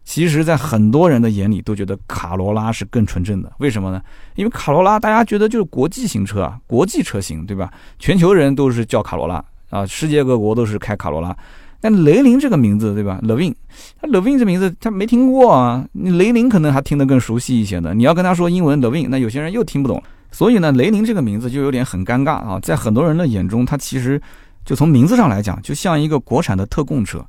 [0.04, 3.50] 其实在很多人的眼里都觉得卡罗拉是更纯正的。
[3.60, 4.02] 为什么呢？
[4.36, 7.71] 因为卡罗拉大家觉得就是国际型车啊，国际车型，对吧？
[8.00, 11.34] 全球人都是叫卡罗拉啊，世界各国都是开卡罗拉。
[11.80, 13.54] 但雷凌这个名字，对吧？Levin，
[14.02, 15.86] 他 Levin 这名字他没听过啊。
[15.93, 17.93] 你雷凌可能还听得更熟悉一些呢。
[17.93, 20.04] 你要跟他说英文 Levin，那有些人又听不懂。
[20.32, 22.60] 所以呢，雷凌这个名字就有点很尴尬啊。
[22.60, 24.21] 在很多人的眼中，它其实
[24.65, 27.23] 就从名字上来讲，就像一个国产的特供车。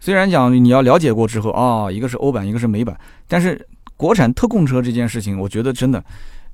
[0.00, 3.66] 虽然讲你要了解过之后啊，一个是欧版，一个是美版，但是
[3.96, 6.04] 国产特供车这件事情，我觉得真的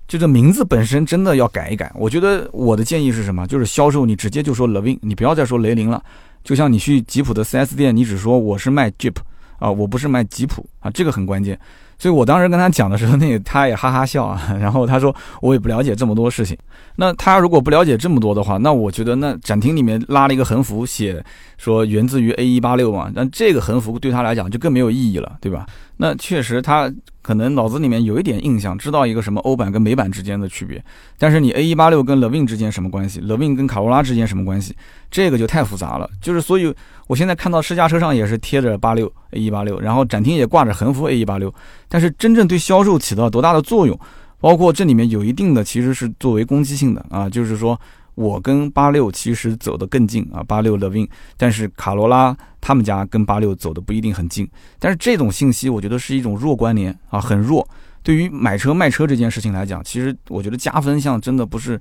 [0.07, 1.91] 就这名字本身真的要改一改。
[1.95, 3.47] 我觉得我的建议是什么？
[3.47, 6.03] 就是销售你直接就说 Levin，你不要再说雷凌了。
[6.43, 9.17] 就像你去吉普的 4S 店，你只说我是卖 Jeep
[9.59, 11.59] 啊，我不是卖吉普啊，这个很关键。
[12.05, 16.55] 所以我当时跟他讲的时候，那个他也哈哈笑啊， 然后他说我也不了解这么多事情。
[16.97, 21.25] 那他如果不了解这么多的话，那我觉得那展厅里面拉了一个横幅，写
[21.57, 25.65] 说源自于 A186 嘛，那这个横幅对他来讲就更没有意义了，对吧？
[25.97, 26.93] 那确实他。
[27.25, 30.85] 可能脑子里面有一点印象，知道一个什么欧版跟美版之间的区别，
[31.17, 34.77] 但是你 A 一八六跟 Levin 之间什么关系？Levin 跟卡罗拉之间什么关系？
[35.11, 36.07] 这个就太复杂了。
[36.21, 36.71] 就是所以，
[37.07, 41.53] 我现在看到试驾车上也是贴着八六 A 一八六，然后展厅也挂着横幅 A 一八六，
[41.89, 43.99] 但是真正对销售起到多大的作用？
[44.41, 47.79] 包括这里面有一定的其实是作为攻击性的啊，就是说。
[48.17, 57.69] 我跟八六其实走得更近啊，八六 Levin，但是卡罗拉他们家跟八六走的不一定很近，但是这种信息我觉得是一种弱关联啊，很弱。
[58.05, 61.77] 对于买车卖车这件事情来讲，其实我觉得加分项真的不是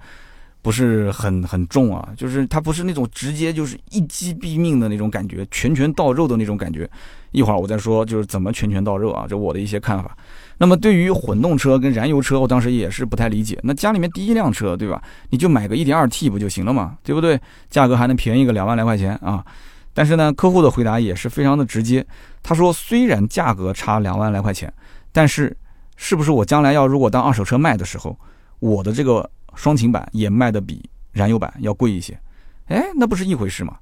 [0.63, 6.89] 不是很很重啊，就是它不是那种直接就是一击毙命的那种感觉，拳拳到肉的那种感觉。
[7.32, 10.17] 一会儿我再说就是怎么拳拳到肉啊，这我的一些看法。
[10.60, 13.60] 那么对于混动车跟燃油车，我当时也是不太理解。
[13.63, 15.02] 那家里面第一辆车，对吧？
[15.32, 17.38] 你就买个 1.2T 不就行了嘛，对不对？
[17.69, 19.43] 价格还能便宜个两万来块钱啊！
[19.93, 22.06] 但是呢，客户的回答也是非常的直接。
[22.41, 24.71] 他说，虽然价格差两万来块钱，
[25.12, 25.56] 但是
[25.97, 28.17] 是不是我将来要如果当二手车卖的时候，
[28.60, 32.17] 我的这个双擎版也卖的比燃油版要贵一些？
[32.67, 33.77] 哎，那不是一回事吗？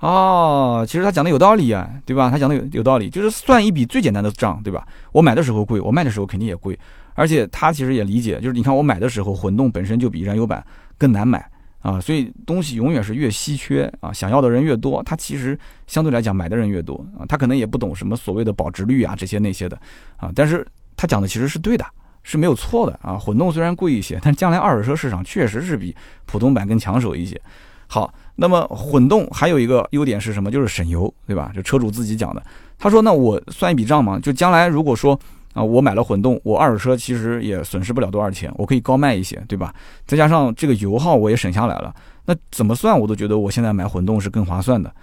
[0.00, 2.30] 哦，其实他讲的有道理啊，对吧？
[2.30, 4.86] 他讲的有有道理，就是算一笔最简单的账，对吧？
[5.10, 6.78] 我买的时候贵，我卖的时候肯定也贵，
[7.14, 10.62] 而且他其实也理解，就是你看我买的时候混动本身就比燃油版
[10.98, 19.80] 更难买啊，所以东西永远是越稀缺啊，想要的人越多，他其实相对来讲买的人越多啊，他可能也不懂什么所谓的保值率啊这些那些的
[20.18, 21.86] 啊，但是他讲的其实是对的，
[22.26, 23.16] 是没有错的啊。
[23.16, 25.94] 混动虽然贵一些，但将来二手车市场确实是比
[26.26, 27.40] 普通版更抢手一些。
[27.86, 28.12] 好。
[28.38, 30.50] 那么混动还有一个优点是什么？
[30.50, 31.50] 就是省油，对吧？
[31.54, 32.42] 就车主自己讲的。
[32.78, 35.18] 他说：“那我算一笔账嘛，就将来如果说
[35.54, 39.74] 啊，我买了混动，我二手车其实也损失不了多少钱，我可以高卖一些，对吧？
[40.06, 41.94] 再加上这个油耗我也省下来了，
[42.26, 44.94] 那怎么算我都觉得我现在买混动是更划算的。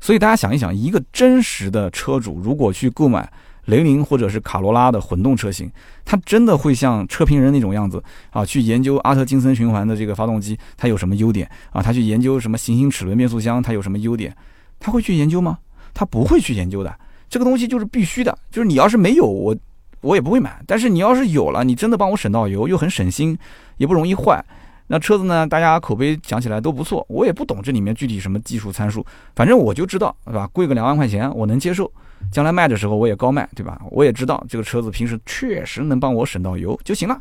[0.00, 3.32] 所以大家想一想，一个真实的车主如果去购买。”
[3.66, 5.70] 雷凌或者是卡罗拉的混动车型，
[6.04, 8.44] 它真的会像车评人那种样子啊？
[8.44, 11.82] 去研究阿特金森循环的这个发动机，它有什么优点啊？
[11.82, 14.34] 他去研究什么行星齿轮变速箱，它有什么优点？
[14.78, 15.58] 他会去研究吗？
[15.92, 16.94] 他不会去研究的。
[17.28, 19.56] 这个东西就是必须的，就是你要是没有，我
[20.00, 20.60] 我也不会买。
[20.66, 23.38] 但是你要是有了，你真的帮我省到油，又很省心，
[23.76, 24.44] 也不容易坏。
[24.92, 25.46] 那车子呢？
[25.46, 27.06] 大家口碑讲起来都不错。
[27.08, 30.48] 我也不懂这里面具体什么技术参数，反正我就知道，对吧？
[30.52, 31.88] 贵个两万块钱，我能接受。
[32.32, 33.80] 将来卖的时候我也高卖，对吧？
[33.92, 37.16] 我也知道这个车子平时确实能帮我省到油就行了，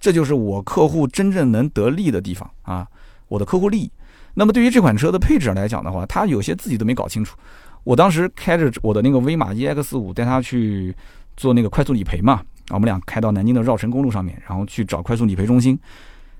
[0.00, 2.84] 这就是我客户真正能得利的地方啊，
[3.28, 3.88] 我的客户利益。
[4.34, 7.36] 那么对于这款车的配置来讲的话，他有些自己都没搞清楚。
[7.84, 10.92] 我当时开着我的那个威马 EX 五带他去
[11.36, 15.78] 做那个快速理赔嘛，我们俩开到南京的绕城公路上面，然后去找快速理赔中心。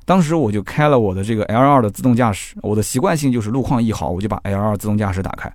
[0.05, 5.53] 当时我就开了我的这个 L2 的自动驾驶，我的习惯性就是路况一好，我就把 L2 自动驾驶打开，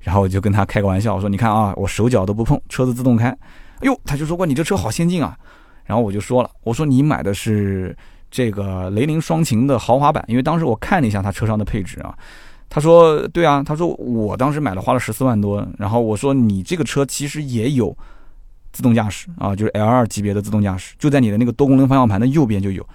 [0.00, 3.28] 然后我就跟他开个玩笑，我说你看啊，我手脚都不碰，车子自动开。
[3.28, 5.36] 哎呦，他就说哇，你这车好先进啊。
[5.84, 7.96] 然后我就说了，我说你买的是
[8.30, 12.14] 这个雷凌双擎的豪华版，因为当时我看了一下他车上的配置啊。
[12.68, 17.96] 他说对啊，他说我当时买了花了十四万多，然后我说你这个车其实也有
[18.72, 22.86] 自动驾驶啊，就是 L2 级别的自动驾驶，就在你的那个多功能方向盘的右边就有。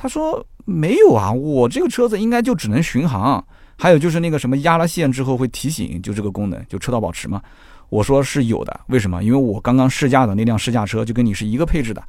[0.00, 3.44] 他说没有啊，我这个车子应该就只能巡航，
[3.76, 7.42] 还有就是那个什么压了线之后会提醒，就这个功能，就车道保持嘛。
[7.88, 9.24] 我说是有的，为什么？
[9.24, 12.00] 因为我刚刚试驾的那辆试驾车就跟你是一个配置的。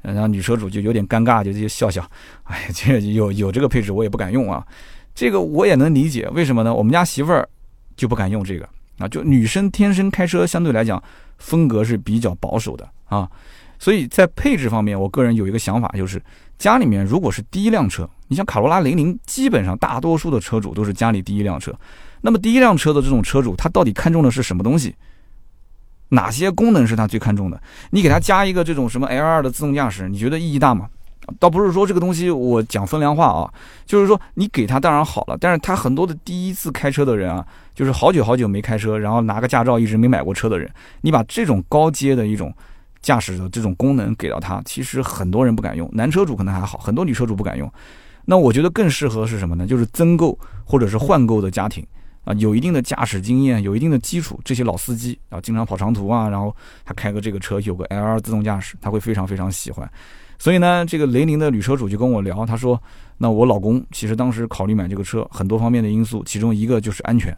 [0.00, 2.08] 然后女车主就有点尴尬，就就笑笑，
[2.44, 4.64] 哎，这有有这个配置我也不敢用啊。
[5.14, 6.72] 这个我也能理解，为什么呢？
[6.72, 7.46] 我们家媳妇儿
[7.96, 11.02] 就不敢用这个啊，就女生天生开车相对来讲
[11.38, 13.28] 风格是比较保守的啊。
[13.78, 16.20] 所以在配置方面，我个人有一个想法，就是
[16.58, 21.72] 家里面如果是第一辆车，你像卡罗拉、零零，基本上大多数的车主都是家里第一辆车。
[22.20, 24.94] 那么第一辆车的这种车主，他到底看中的是什么东西？
[26.08, 27.62] 哪些功能是他最看重的？
[27.90, 30.88] 你给他加一个这种什么 L2 的自动驾驶，你觉得意义大吗？
[31.38, 33.52] 倒不是说这个东西我讲风凉话啊，
[33.86, 40.68] 就是说你给他当然好了，但是他很多的第一次开车的人啊，就是好久好久没开车，然后拿个驾照一直没买过车的人，
[41.02, 42.52] 你把这种高阶的一种。
[43.02, 47.70] 驾驶的这种功能给到他，其实很多人不敢用，男车主可能还好，很多女车主不敢用。
[48.24, 49.66] 那我觉得更适合是什么呢？
[49.66, 51.86] 就是增购或者是换购的家庭
[52.24, 59.90] 啊，有一定的驾驶经验，有一定的基础，这些老司机啊，经常跑长途啊，然后他开个这个车，有个 L2 自动驾驶，他会非常非常喜欢。
[60.38, 62.80] 所以呢，这个雷凌的女车主就跟我聊，她说
[63.18, 67.36] ：“那我老公其实当时考虑买这个车，很多方面的因素，其中一个就是安全。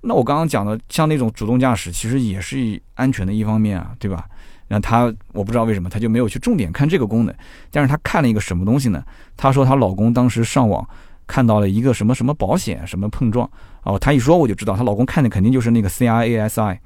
[0.00, 4.24] 那我刚刚讲的，像那种主动驾驶，其实也是安全的一方面啊，对吧？”
[4.68, 7.34] 然后她，我不知道为什么，她就没有去重点看这个功能。
[7.70, 9.02] 但是她看了一个什么东西呢？
[9.36, 10.86] 她说她老公当时上网
[11.26, 13.48] 看到了一个什么什么保险什么碰撞
[13.82, 16.78] 哦，她一说我就知道，她老公看的肯定就是那个 CRASI，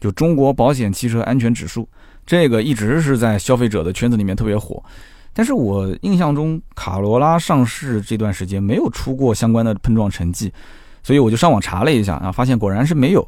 [0.00, 1.88] 就中国保险汽车安全指数。
[2.26, 4.82] 这个一直是在消费者的圈子里面特别火。
[5.32, 10.52] 但是我印象中卡罗拉上市这段时间没有出过相关的碰撞成绩，
[11.02, 13.26] 所以我就上网查了一下啊，发现果然是没有。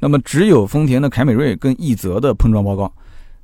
[0.00, 2.92] 那么只有丰田的凯美瑞跟奕泽的碰撞报告。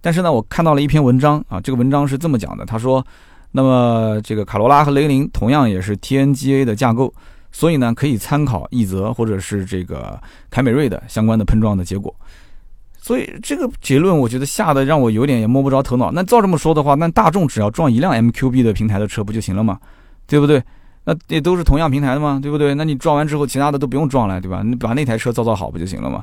[0.01, 3.05] 但是呢，我看到了一篇文章啊，这个文章是这么讲的，他说，
[3.53, 7.13] 那么这个卡罗拉和雷凌同样也是 TNGA 的架构，
[7.51, 12.15] 所以呢可以参考奕泽或者是这个凯美瑞的相关的碰撞的结果。
[13.01, 16.13] 所以这个结论我觉得吓得让我有点也摸不着头脑。
[16.13, 19.79] 那照这么说的话，那大众只要撞一辆 MQB 的平台的车不就行了吗？
[20.27, 20.63] 对不对？
[21.05, 22.39] 那也都是同样平台的嘛？
[22.43, 22.75] 对不对？
[22.75, 24.63] 那你撞完之后，其他的都不用撞了，对吧？
[24.63, 26.23] 你把那台车造造好不就行了吗？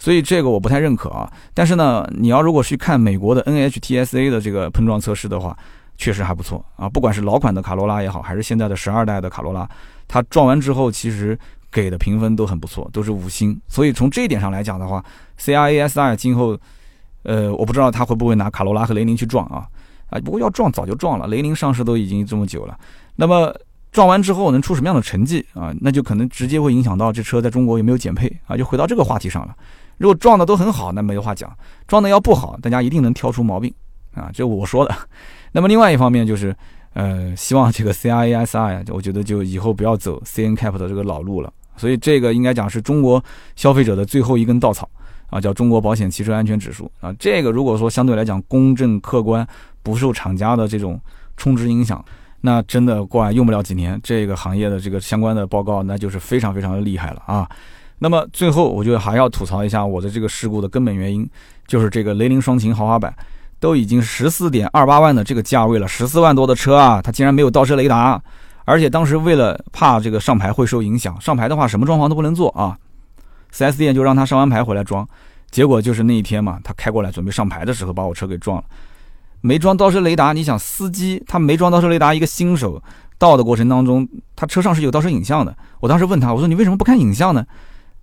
[0.00, 5.54] 所以这个我不太认可啊，但是呢，你要如果去看美国的 NHTSA 的这个碰撞测试的话，
[5.98, 6.88] 确实还不错啊。
[6.88, 9.68] 不管是老款的卡罗拉也好，还是现在的十二代的卡罗拉，
[10.08, 11.38] 它撞完之后其实
[11.70, 13.60] 给的评分都很不错，都是五星。
[13.68, 15.04] 所以从这一点上来讲的话
[15.38, 16.58] ，CRASI 今后，
[17.24, 19.68] 呃，我不知道他会不会拿卡罗拉和雷凌去撞啊
[20.08, 20.18] 啊。
[20.20, 22.74] 不过要撞早就撞了，雷凌上市都已经这么久了，
[23.16, 23.54] 那么
[23.92, 25.74] 撞完之后能出什么样的成绩啊？
[25.82, 28.56] 那就可能直接会影响到这车在中国有没有减配啊？
[28.56, 29.54] 就回到这个话题上了。
[30.00, 31.46] 如果撞的都很好，那没话讲；
[31.86, 33.70] 撞的要不好，大家一定能挑出毛病
[34.14, 34.30] 啊！
[34.32, 34.94] 这我说的。
[35.52, 36.56] 那么另外一方面就是，
[36.94, 41.52] 呃，希望这个 CRASI，我觉得就以后不要走 CNCAP 的这个老路了。
[41.76, 43.22] 所以这个应该讲是中国
[43.56, 44.88] 消费者的最后一根稻草
[45.28, 47.12] 啊，叫中国保险汽车安全指数啊。
[47.18, 49.46] 这个如果说相对来讲公正客观，
[49.82, 50.98] 不受厂家的这种
[51.36, 52.02] 充值影响，
[52.40, 57.46] 那真的过完用不了几年，这个行业的这个相关的报告那就是非常非常的厉害了啊。
[58.02, 61.28] 那么最后，我就还要吐槽一下我的这个事故的根本原因，
[61.66, 63.14] 就是这个雷凌双擎豪华版
[63.58, 68.18] 都已经十四点二八万的这个价位了，十四万多的车啊，它竟然没有倒车雷达，
[68.64, 72.74] 而且当时为了怕这个上牌会受影响，上牌的话什么装潢都不能做啊
[73.52, 75.06] ，4S 店就让他上完牌回来装，
[75.50, 78.64] 结果就是那一天嘛，他开过来准备上牌的时候把我车给撞了，
[79.42, 82.82] 没装倒车雷达，你想司机他没装倒车雷达，一个新手
[83.18, 87.44] 倒的过程当中，他车上是有倒车影像的，我当时问他，我说你为什么不看影像呢？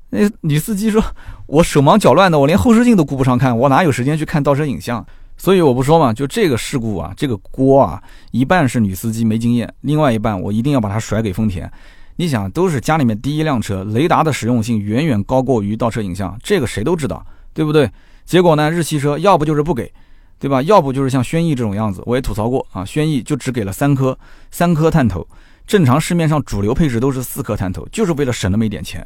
[0.10, 1.04] 那女司机说
[1.48, 5.06] ：“我手忙脚乱的，我连后视镜都顾不上看，我哪有时间去看倒车影像？
[5.36, 11.70] 所以我不说嘛，就这个事故啊，这个锅啊，一半是女司机没经验，另外一半我一定要把它甩给丰田。
[12.16, 17.92] 你想，都是家里面第一辆车，雷达的实用性远远高过于倒车影像，这个谁都知道，对不对？
[18.26, 19.92] 结果呢，日系车要不就是不给，
[20.40, 20.62] 对吧？
[20.64, 24.18] 要不就是像轩逸这种样子，我也吐槽过啊，轩逸就只给了三颗
[24.50, 25.28] 三颗探头，
[25.68, 29.06] 正常市面上主流配置都是四颗探头，就是为了省那么一点钱。”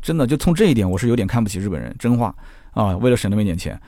[0.00, 1.94] 真的，就从这一点，我是有点看不起日本人。
[1.98, 2.34] 真话
[2.72, 3.78] 啊，为了省那么一点钱，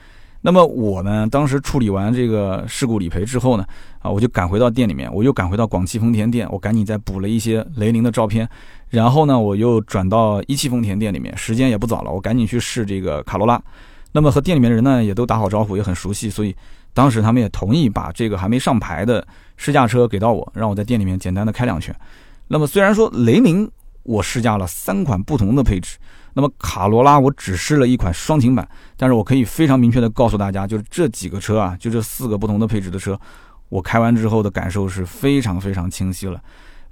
[0.41, 3.65] 那么我呢，当时处理完这个事故理赔之后呢，
[3.99, 8.47] 啊，我就赶回到店里面，我又赶回到广汽丰田店，我赶紧再补了一些雷凌的照片，
[8.89, 13.61] 然后呢，我又转到一汽丰田店里面，时间也不早了，我赶紧去试这个卡罗拉。
[14.11, 16.53] 那么和店里面的人呢，也都打好招呼，也很熟悉，所以
[16.93, 21.95] 当时他们也同意把这个还没上牌的试驾车给到我，让我在店里面简单的开两圈。
[22.47, 23.69] 那么虽然说雷凌
[24.03, 25.97] 我试驾了三款不同的配置。
[26.33, 33.19] 那么卡罗拉我只试了一款双擎版，但是我可以非常明确的告诉大家，就是这几个车啊，就这四个不同的配置的车，
[33.67, 36.41] 我开完之后的感受是非常非常清晰了。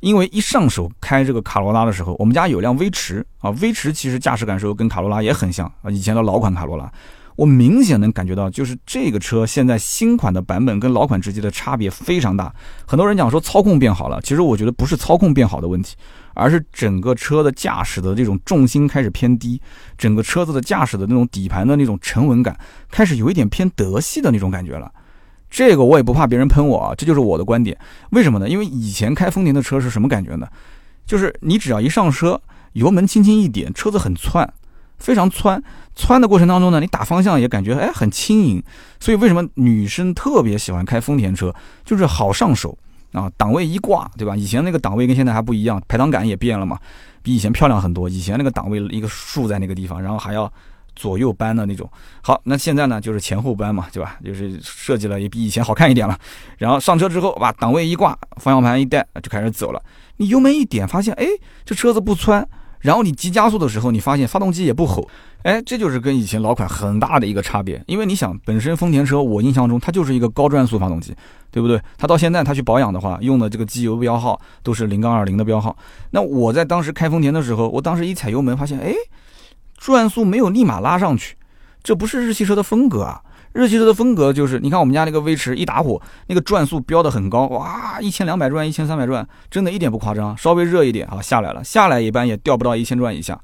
[0.02, 6.91] 因为一上手开这个卡罗拉的时候，我们家有辆威驰啊，威驰其实驾驶感受跟卡罗拉也很像啊，以前的老款卡罗拉，
[7.38, 12.54] 我明显能感觉到，就是这个车现在新款的版本跟老款之间的差别非常大。
[12.86, 15.95] 很多人讲说操控变好了，其实我觉得不是操控变好的问题。
[16.39, 19.62] 而是整个车的驾驶的这种重心开始偏低，
[19.97, 22.58] 整个车子的驾驶的那种底盘的那种沉稳感
[22.89, 24.91] 开始有一点偏德系的那种感觉了。
[25.49, 27.78] 这个我也不怕别人喷我啊，这就是我的观点。
[28.12, 28.47] 为什么呢？
[28.47, 30.47] 因为以前开丰田的车是什么感觉呢？
[31.06, 32.39] 就是你只要一上车，
[32.73, 34.54] 油门轻轻一点，车子很窜，
[34.99, 35.62] 非常窜。
[35.95, 38.63] 窜的过程当中呢，你打方向也感觉哎很轻盈。
[38.99, 41.54] 所以为什么女生特别喜欢开丰田车？
[41.84, 42.78] 就是好上手。
[43.12, 44.36] 啊，档位一挂，对吧？
[44.36, 46.78] 以前那个档位跟现在还不一样，排档杆也变了嘛，
[47.24, 48.08] 比以前漂亮很多。
[48.08, 50.52] 以前那个档位一个竖在那个地方，然后还要
[50.95, 51.89] 左右扳的那种。
[52.22, 54.17] 好，那现在呢就是前后扳嘛，对吧？
[54.24, 56.17] 就是设计了也比以前好看一点了。
[56.58, 59.82] 然后上车之后，把档位一挂，方向盘一带就开始走了。
[60.17, 61.26] 你油门一点，发现哎，
[61.65, 62.48] 这车子不窜。
[62.80, 65.08] 然后你急加速的时候，你发现发动机也不吼。
[65.44, 71.15] 哎，这就是跟以前老款很大的一个差别，因为你想，本身丰田车我印象中它就是一个高转速发动机，
[71.50, 71.82] 对不对？
[71.98, 75.76] 它到现在它去保养的话，用的这个机油标号都是零杠二零的标号。
[76.12, 78.94] 那我在当时开丰田的时候，我当时一踩油门，发现哎，
[79.78, 81.38] 转速没有立马拉上去，
[81.82, 83.22] 这不是日系车的风格啊！
[83.54, 90.38] 日系车的风格就是，你看我们家那个威驰一打火，那个转速飙得很高，哇，一千两百转、一千三百转，真的一点不夸张。
[90.38, 93.40] 稍微热一点啊，下来了，下来一般也掉不到一千转以下。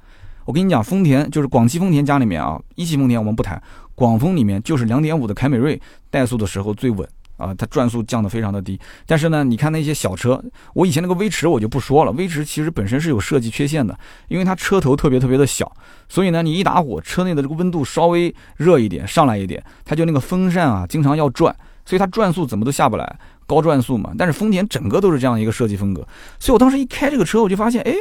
[0.45, 3.61] 我跟你讲，丰田就是广汽丰田家里面啊，一汽丰田我们不谈，
[3.95, 8.79] 广丰里面就是两点五的凯美瑞怠速的时候最稳啊，它转速降得非常的低。
[9.05, 10.43] 但是呢，你看那些小车，
[10.73, 15.71] 我以前那个威驰我就不说了，威驰其实本身是有设计缺陷的，因为它车头特别特别的小，
[16.07, 24.11] 所以呢，你一打火，车内的这个温度稍微热一点，上来一点，它就那个风扇啊经常要转，所以它转速怎么都下不来，高转速嘛。
[24.17, 26.07] 但是丰田整个都是这样一个设计风格，
[26.39, 27.93] 所以我当时一开这个车，我就发现，哎，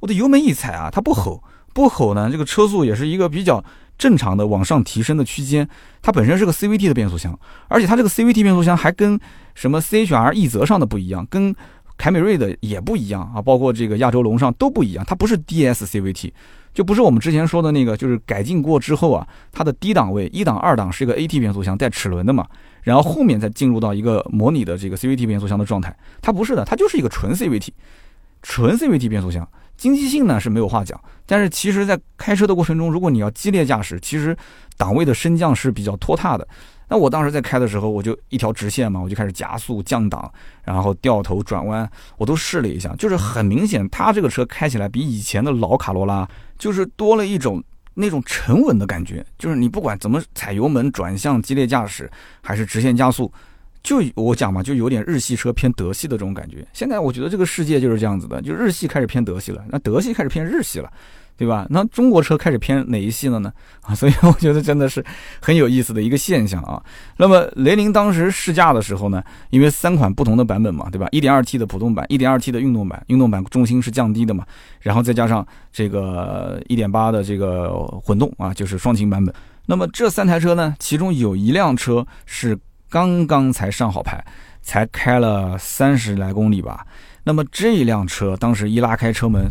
[0.00, 1.42] 我的油门一踩啊，它不吼。
[1.74, 3.62] 不吼呢，这个车速也是一个比较
[3.96, 5.68] 正常的往上提升的区间。
[6.02, 9.18] 它本身是个 CVT 的变速箱，而且它这个 CVT 变速箱还跟
[9.54, 11.54] 什么 CHR 奕泽上的不一样，跟
[11.96, 15.04] 凯美瑞的也不一样啊，包括这个亚洲龙上都不一样。
[15.06, 16.30] 它不是 DS CVT，
[16.74, 22.46] 就不是我们之前说的那个，就是改进过之后啊，它的低档位一档、二档是一个 AT 变速箱带齿轮的嘛，
[22.82, 25.96] 然后后面再进入到一个模拟的这个 CVT 变速箱的状态。
[26.20, 27.70] 它不是的，它就是一个纯 CVT，
[28.42, 29.48] 纯 CVT 变速箱。
[29.76, 34.36] 经济性呢是没有话讲，但是其实，在开车的过程中，如果你要激烈驾驶，其实
[34.76, 36.46] 档位的升降是比较拖沓的。
[36.88, 47.62] 那我当时在开的时候，我就一条直线嘛，我就开始加速降档，然后掉头转弯，我都试了一下，就是很明显，它这个车开起来比以前的老卡罗拉就是多了一种
[47.94, 52.08] 那种沉稳的感觉，就是你不管怎么踩油门、转向、激烈驾驶，
[52.40, 53.32] 还是直线加速。
[53.86, 56.66] 就我讲嘛，就有点日系车偏德系的这种感觉。
[56.72, 60.92] 现在我觉得这个世界就是这样子的，就日系开始偏德系了，那德系开始偏日系了，
[61.36, 61.64] 对吧？
[61.70, 63.52] 那中国车开始偏哪一系了呢？
[63.82, 65.04] 啊，所以我觉得真的是
[65.40, 66.82] 很有意思的一个现象啊。
[67.18, 74.44] 那么雷凌当时试驾的时候呢，因为三款不同的版本嘛，对吧？1.2T 的普通版，1.2T 的运动版，运动版重心是降低的嘛，
[74.80, 77.70] 然后再加上这个1.8的这个
[78.02, 79.32] 混动啊，就是双擎版本。
[79.66, 82.58] 那么这三台车呢，其中有一辆车是。
[82.88, 84.24] 刚刚才上好牌，
[84.62, 86.86] 才开了三十来公里吧。
[87.24, 89.48] 那么这辆车当时一拉开车门，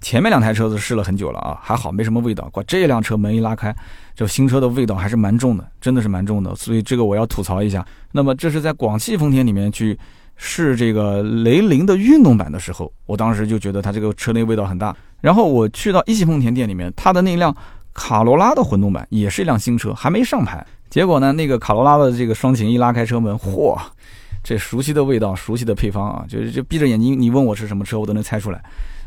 [0.00, 2.48] 前面两台车子试了很久了啊，还好没什么味道。
[2.50, 3.74] 过这辆车门一拉开，
[4.14, 6.54] 就新车的味道还是蛮重的，真的是蛮重的。
[6.54, 7.84] 所以这个我要吐槽一下。
[8.12, 9.98] 那么这是在广汽丰田里面去
[10.36, 14.94] 试这个雷凌的运动版的时候，我当时就觉得它这个车内味道很大。
[15.20, 17.52] 然后我去到一汽丰田店里面，它的那辆
[17.98, 20.64] 卡罗拉的混动版也是一辆新车，还没上牌。
[20.88, 23.76] 结果呢，那个卡罗拉的这个双擎一拉开车门，嚯，
[24.44, 28.62] 这熟悉的味道，熟悉的配方啊，就是就闭着眼睛，你问我是什么车，我都能猜出来，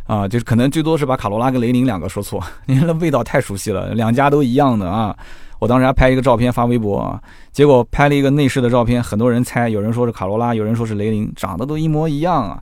[0.05, 5.15] 啊，就是可能最多是把卡罗拉跟雷凌两个说错，因为那味道太熟悉了，两家都一样的啊。
[5.57, 12.61] 我当时还拍一个照片发微博啊，结果拍了一个内饰的照片，很多人猜，有人说是卡罗拉，有人说是雷凌，长得都一模一样啊。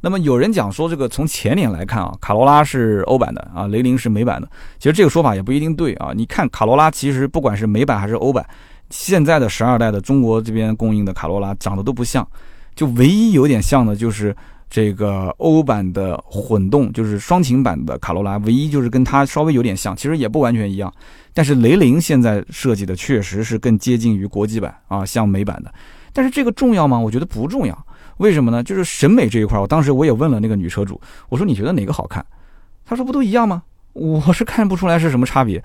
[0.00, 4.48] 那么有人讲说，这个从前脸来看啊，卡罗拉是欧版的啊，雷凌是美版的。
[4.78, 6.12] 其实这个说法也不一定对啊。
[6.14, 8.46] 你看卡罗拉，其实不管是美版还是欧版，
[8.90, 12.26] 现在的十二代的中国这边供应的卡罗拉长得都不像，
[12.76, 14.34] 就唯一有点像的就是
[14.70, 20.92] 这个欧版的混动，就是双擎版的卡罗拉，唯一就是跟它稍微有点像，其实也不完全一样。
[21.34, 25.72] 但是雷凌现在设计的确实是更接近于国际版啊，像美版的。
[26.12, 26.98] 但是这个重要吗？
[26.98, 27.86] 我觉得不重要。
[28.18, 28.62] 为什么呢？
[28.62, 32.24] 就是审美这一块，我当时我也问了那个女车主，我说你觉得哪个好看？
[32.84, 33.62] 她说不都一样吗？
[33.92, 35.62] 我是看不出来是什么差别。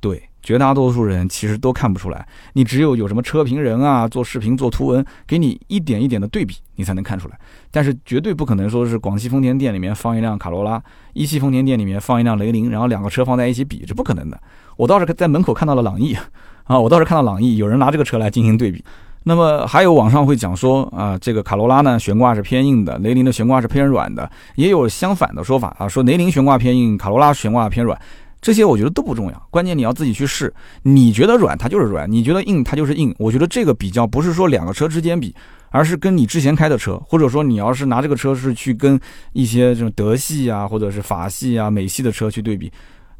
[0.00, 2.26] 对，绝大多数人其实都看不出来。
[2.54, 7.38] 你只有有什么车评人啊，做视频做图文，给你一点一点的对比，你才能看出来。
[7.70, 10.82] 但是绝对不可能说是广汽丰田店里面放一辆卡罗拉，
[11.12, 14.40] 一汽丰田店里面放一辆雷凌，然后两个车放在一起比，这不可能的。
[14.76, 16.16] 我倒是在门口看到了朗逸，
[16.64, 18.84] 啊，我倒是看到朗逸有人拿这个车来进行对比。
[19.24, 27.96] 那么还有网上会讲说啊，这个卡罗拉呢悬挂是偏硬的，雷凌的悬挂是偏软的，也有相反的说法啊，说雷凌悬挂偏硬，卡罗拉悬挂偏软，
[28.40, 30.52] 这些我觉得都不重要，关键你要自己去试，
[30.82, 35.32] 你觉得软它就是软，你觉得硬它就是硬，我觉得这个比较不是说两个车之间比，
[35.70, 38.98] 而是跟你之前开的车，或者说你要是拿这个车是去跟
[39.32, 42.68] 一些这种德系啊，或者是法系啊、美系的车去对比，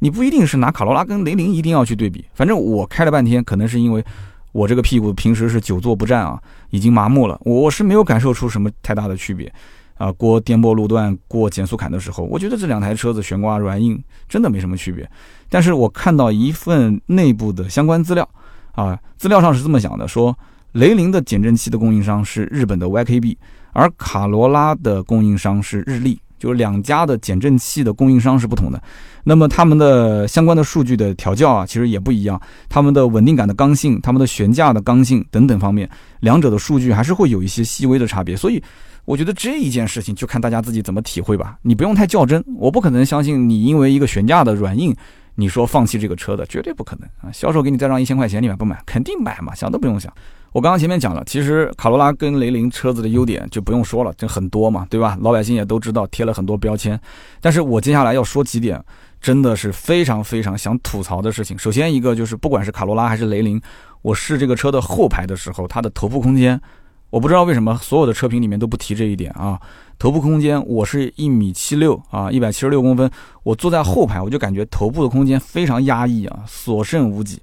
[0.00, 4.04] 你不一定是拿卡罗拉跟雷凌一定要去对比，反正我开了半天，可能是因为。
[4.52, 6.40] 我这个屁股平时是久坐不站啊，
[6.70, 7.40] 已经麻木了。
[7.42, 9.52] 我是没有感受出什么太大的区别，
[9.96, 15.10] 啊，过颠簸路段、过减速坎的时候，我觉得这两台车子悬挂软硬真的没什么区别。
[15.48, 18.28] 但是我看到一份内部的相关资料，
[18.72, 20.36] 啊，资料上是这么讲的：说
[20.72, 23.36] 雷凌的减震器的供应商是日本的 YKB，
[23.72, 26.20] 而卡罗拉的供应商是日立。
[26.42, 28.82] 就是两家的减震器的供应商是不同的，
[29.22, 32.40] 那么他们的相关的数据的调教啊，其实也不一样。
[32.68, 35.88] 他们的稳定感的刚性、他们的悬架的刚性等等方面，
[36.18, 38.36] 两者的数据还是会有一些细微的差别。
[38.36, 38.60] 所以，
[39.04, 41.56] 我觉得这一件事情就看大家自己怎么体会吧。
[41.62, 44.92] 你不用太较真，我不可能相信你因为一个悬架的软硬，
[45.36, 47.30] 你说放弃这个车的，绝对不可能啊！
[47.32, 48.82] 销售给你再让一千块钱，你买不买？
[48.84, 50.12] 肯定买嘛，想都不用想。
[50.52, 55.16] 我刚刚前面讲了，其实卡罗拉跟雷凌车子的优点就不用说了，这很多嘛，对吧？
[55.22, 57.00] 老百姓也都知道，贴了很多标签。
[57.40, 58.78] 但是我接下来要说几点，
[59.18, 61.58] 真的是非常非常想吐槽的事情。
[61.58, 63.58] 首先一个就是，不管是卡罗拉还是雷凌，
[64.02, 66.60] 我试这个车的后排的时候，它的头部空间，
[67.08, 69.58] 我不知道为什么所有的车评里面都不提这一点啊。
[69.98, 73.10] 头部空间，我是一米七六啊，一百七十六公分，
[73.42, 77.40] 我坐在后排，我就感觉头部的空间非常压抑啊，所剩无几。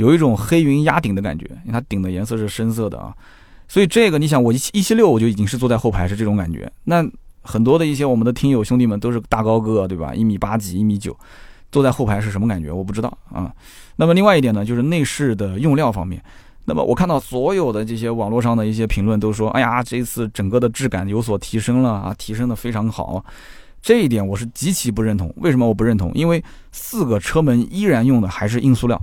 [0.00, 3.14] 有一种黑云压顶的感觉，因为它顶的颜色是深色的啊，
[3.68, 6.72] 所以这个你想，我一七一七六我就已经是坐在后排是这种感觉。
[6.84, 7.06] 那
[7.42, 10.14] 很多的一些我们的听友兄弟们都是大高个，对吧？
[10.14, 11.14] 一米八几、一米九，
[11.70, 12.72] 坐在后排是什么感觉？
[12.72, 13.52] 我不知道啊。
[13.96, 16.22] 那么另外一点呢，就是内饰的用料方面。
[16.64, 23.22] 那么我看到所有的这些网络上的一些评论都说，哎呀，这次整个的质感有所提升了啊，提升的非常好。
[23.82, 25.30] 这一点我是极其不认同。
[25.36, 26.10] 为什么我不认同？
[26.14, 26.42] 因为
[26.72, 28.98] 四个车门依然用的还是硬塑料。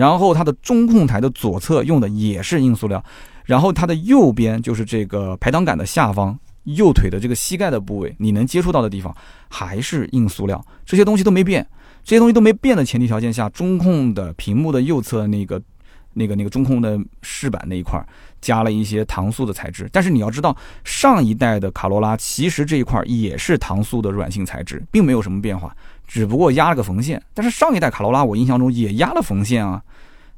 [0.00, 3.04] 然后它的中控台的左侧用的也是硬塑料，
[3.44, 9.14] 然后它的右边就是这个排挡杆的下方，右腿的这个膝盖的部位，你能接触到的地方
[9.50, 11.66] 还是硬塑料，这些东西都没变。
[12.02, 15.60] 这些东西都没变的前提条件下，中控的屏幕的右侧那个、
[16.14, 18.02] 那个、那个中控的饰板那一块
[18.40, 19.86] 加了一些搪塑的材质。
[19.92, 25.76] 但是你要知道，上一代的卡罗拉其实这一块也是搪塑的软性材质，并没有什么变化。
[26.10, 29.80] 只不过压了个缝线，但是上一代卡罗拉我印象中也压了缝线啊，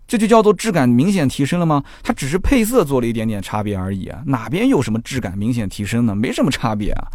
[0.06, 1.82] 这就叫做质感明显提升了吗？
[2.02, 6.14] 它只是配色做了一点点差别而已啊，哪边有什么质感明显提升呢？
[6.14, 7.08] 没什么差别啊，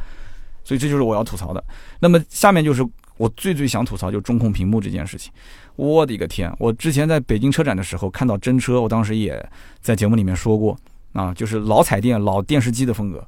[0.64, 1.64] 所以这就是我要吐槽的。
[2.00, 2.84] 那么下面就是
[3.18, 5.32] 我最最想吐槽，就中控屏幕这件事情。
[5.76, 6.52] 我的一个天！
[6.58, 9.48] 我之前在北京车展的时候看到真车，我当时也
[9.80, 10.76] 在节目里面说过
[11.14, 13.24] 啊，就是老彩电、老电视机的风格，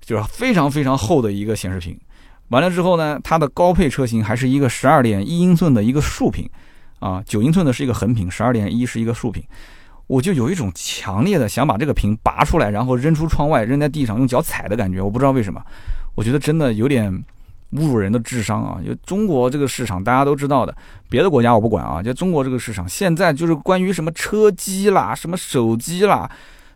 [0.00, 1.98] 就是非常非常厚的一个显示屏。
[2.52, 6.46] 完了之后呢，它的高配车型还是一个十二点一英寸的一个竖屏，
[6.98, 9.42] 啊，九英寸的是一个横屏，十二点一是一个竖屏，
[10.06, 15.00] 我就有一种强烈的想把这个屏拔出来，然后扔出窗外，扔在地上用脚踩的感觉。
[15.00, 15.62] 我不知道为什么，
[16.14, 17.10] 我觉得真的有点
[17.72, 18.76] 侮辱人的智商啊！
[18.86, 20.76] 就中国这个市场，大家都知道的，
[21.08, 26.30] 别的国家我不管啊，就中国这个市场，现在就是关于什么车机啦，什么手机啦，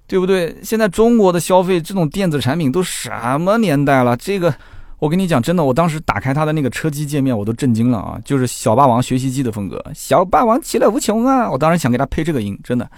[0.07, 0.57] 对不对？
[0.63, 4.17] 现在中国的消费这种电子产品都什么年代了？
[4.17, 4.55] 这个。
[4.99, 8.19] 我跟你讲，真的，我当时打开它的那个车机界面，我都震惊了啊！
[8.25, 11.51] 就是小霸王学习机的风格，小霸王其乐无穷啊！
[11.51, 12.91] 我当时想给它配这个音，真的。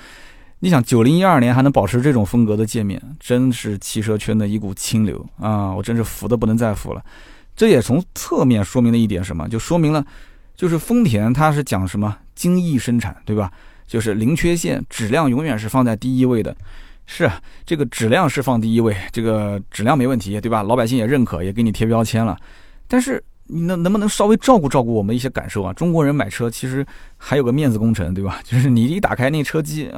[0.61, 5.73] 你想，九零一二年还能保持这种风格的界面，真是汽车圈的一股清流啊！
[5.73, 7.03] 我真是服的不能再服了。
[7.57, 9.49] 这也从侧面说明了一点什么？
[9.49, 10.05] 就说明了，
[10.55, 13.51] 就是丰田它是讲什么精益生产，对吧？
[13.89, 16.57] 就是零缺陷，质量永远是放在第一位的。
[17.11, 20.63] 是啊这个质量是放第一位，这个质量没问题，对吧？
[20.63, 22.37] 老百姓也认可，也给你贴标签了。
[22.87, 25.73] 但是你能能不能稍微照顾照顾我们一些感受啊？
[25.73, 26.87] 中国人买车其实
[27.17, 28.41] 还有个面子工程，对吧？
[28.45, 29.91] 就是你一打开那车机，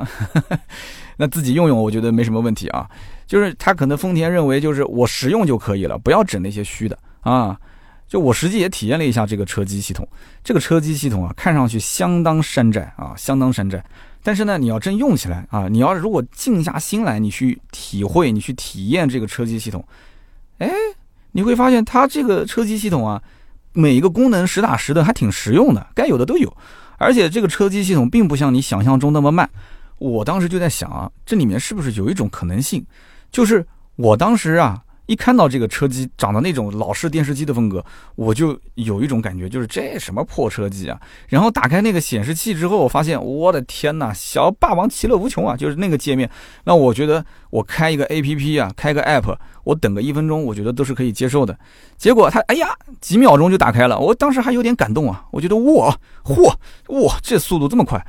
[1.19, 2.89] 那自己用用，我觉得没什么问题啊。
[3.27, 7.59] 就是他可能丰田认为就是我实用就可以了，不要整那些虚的啊。
[8.07, 10.07] 就我实际也体验了一下这个车机系统，
[10.45, 13.85] 这个车机系统啊，看上去相当山寨啊，相当山寨。
[14.23, 19.85] 但是呢，你要真用起来啊，你要如果静下心来，你去体会，你去体验这个车机系统，
[20.59, 20.71] 哎，
[21.33, 23.23] 你会发现它这个车机系统啊，
[23.73, 26.55] 每一个功能实打实的，还挺实用的，该有的都有。
[26.99, 29.49] 而且这个车机系统并不像你想象中那么慢。
[29.99, 32.85] 我当时就在想啊，这里面是不是有一种可能性，
[33.31, 33.67] 就是
[33.97, 34.83] 我当时啊。
[35.11, 37.85] 一看到这个车机长得那种老式电视机的风格，
[38.15, 41.01] 我就有一种感觉，就是这什么破车机啊！
[41.29, 45.57] 然后打开那个显示器之后，我发现我的天呐，小霸王其乐无穷啊！
[45.57, 46.31] 就是那个界面，
[46.63, 51.59] 那我觉得我开一个 A P P 啊，开个 App，我等个一分钟，我觉得都是可以接受的。
[51.97, 52.69] 结果它，哎呀，
[53.01, 55.27] 几秒钟就打开了，我当时还有点感动啊！
[55.33, 56.55] 我觉得哇，嚯，
[57.05, 58.01] 哇，这速度这么快！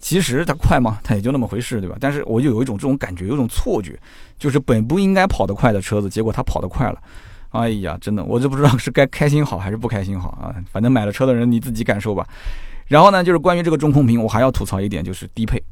[0.00, 0.98] 其实它快吗？
[1.04, 1.96] 它也就那么回事，对吧？
[2.00, 3.98] 但是我就有一种这种感觉，有种错觉，
[4.38, 6.98] 就是本不应该跑得快的车子，结果它跑得快了。
[7.50, 10.54] 哎呀，真的，我就不知道是该开心好还是不开心好啊！
[10.72, 12.26] 反正买了车的人你自己感受吧。
[12.86, 15.62] 然后呢，就是关于这个中控屏，我还要吐槽一点，就是低配。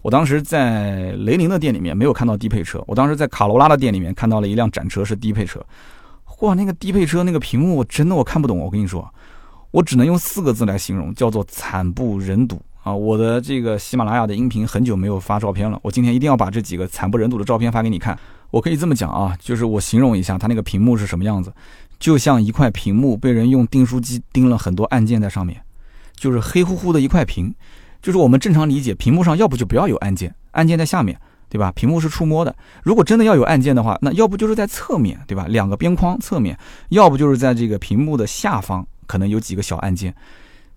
[0.00, 5.64] 我当时在雷凌的店里面没有看到低配车，我当时在卡罗拉的店里面看到了一辆展车是低配车。
[6.40, 8.58] 哇，那个低配车那个屏幕，我真的我看不懂。
[8.58, 9.08] 我跟你说，
[9.70, 12.60] 我只能用四个字来形容，叫做惨不忍睹。
[12.82, 18.18] 啊，我的这个喜马拉雅的音频很久没有发照片了，我今天一定要把这几个惨不忍睹的照片发给你看。
[18.50, 21.52] 我可以这么讲啊，就是我形容一下它那个屏幕是什么样子，
[21.98, 25.62] 就像一块屏幕被人用订书机钉了很多按键在上面，
[26.16, 27.54] 就是黑乎乎的一块屏。
[28.02, 31.16] 就是我们正常理解，屏幕上要不就不要有按键，按键在下面，
[31.48, 31.70] 对吧？
[31.70, 32.52] 屏幕是触摸的。
[32.82, 35.46] 如果真的要有按键的话，那要不就是在侧面对吧？
[35.48, 36.58] 两个边框侧面，
[36.88, 40.12] 要不就是在这个屏幕的下方，可能有几个小按键。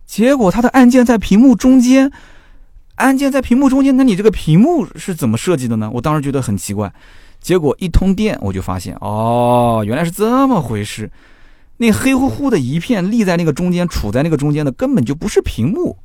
[0.06, 2.12] 结果它的按键在屏幕中间，
[2.96, 5.90] 按键在屏幕中间，那你这个屏幕是怎么设计的呢？
[5.94, 6.94] 我当时觉得很奇怪。
[7.42, 11.12] 结果一通电，我就发现，哦，原来是这么回事。
[11.78, 15.98] 那黑乎乎的一片立在那个中间，处在那个中间的根本就不是屏幕，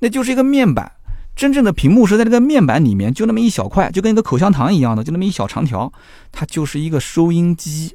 [0.00, 0.92] 那就是一个面板。
[1.34, 5.92] 真正的屏幕是在那个面板里面，就那么一小块，就跟一个口香糖一样的，就那么一小长条，
[6.30, 7.94] 它就是一个收音机。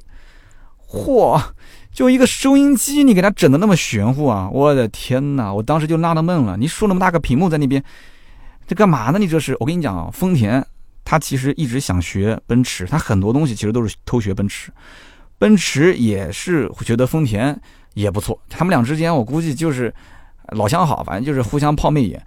[0.88, 1.40] 嚯！
[1.94, 4.50] 就一个收音机，你给它整的那么玄乎啊！
[4.52, 6.56] 我的天哪，我当时就纳了闷了。
[6.56, 7.82] 你竖那么大个屏幕在那边，
[8.66, 9.18] 这干嘛呢？
[9.20, 9.56] 你这是？
[9.60, 10.66] 我跟你讲啊，丰田
[11.04, 14.72] 他其实一直想学奔驰，他很多东西其实都是偷学奔驰。
[15.38, 17.56] 奔驰也是觉得丰田
[17.94, 19.94] 也不错，他们俩之间我估计就是
[20.48, 22.20] 老相好，反正就是互相抛媚眼。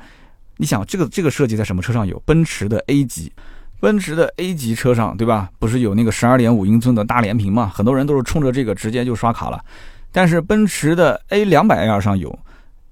[0.55, 2.18] 你想，这个这个设计在什么车上有？
[2.26, 3.34] 奔驰的 A 级。
[3.80, 5.49] 奔驰的 A 级车上，对吧？
[5.59, 7.71] 不是有那个十二点五英寸的大连屏嘛？
[7.73, 9.63] 很多人都是冲着这个直接就刷卡了。
[10.11, 12.38] 但是奔驰的 A 两百 L 上有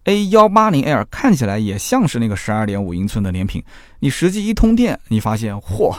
[0.04, 3.64] ，A 幺八零 L 看起来也像是那个十二点五英寸的连屏。
[4.00, 5.96] 你实际一通电，你发现，嚯，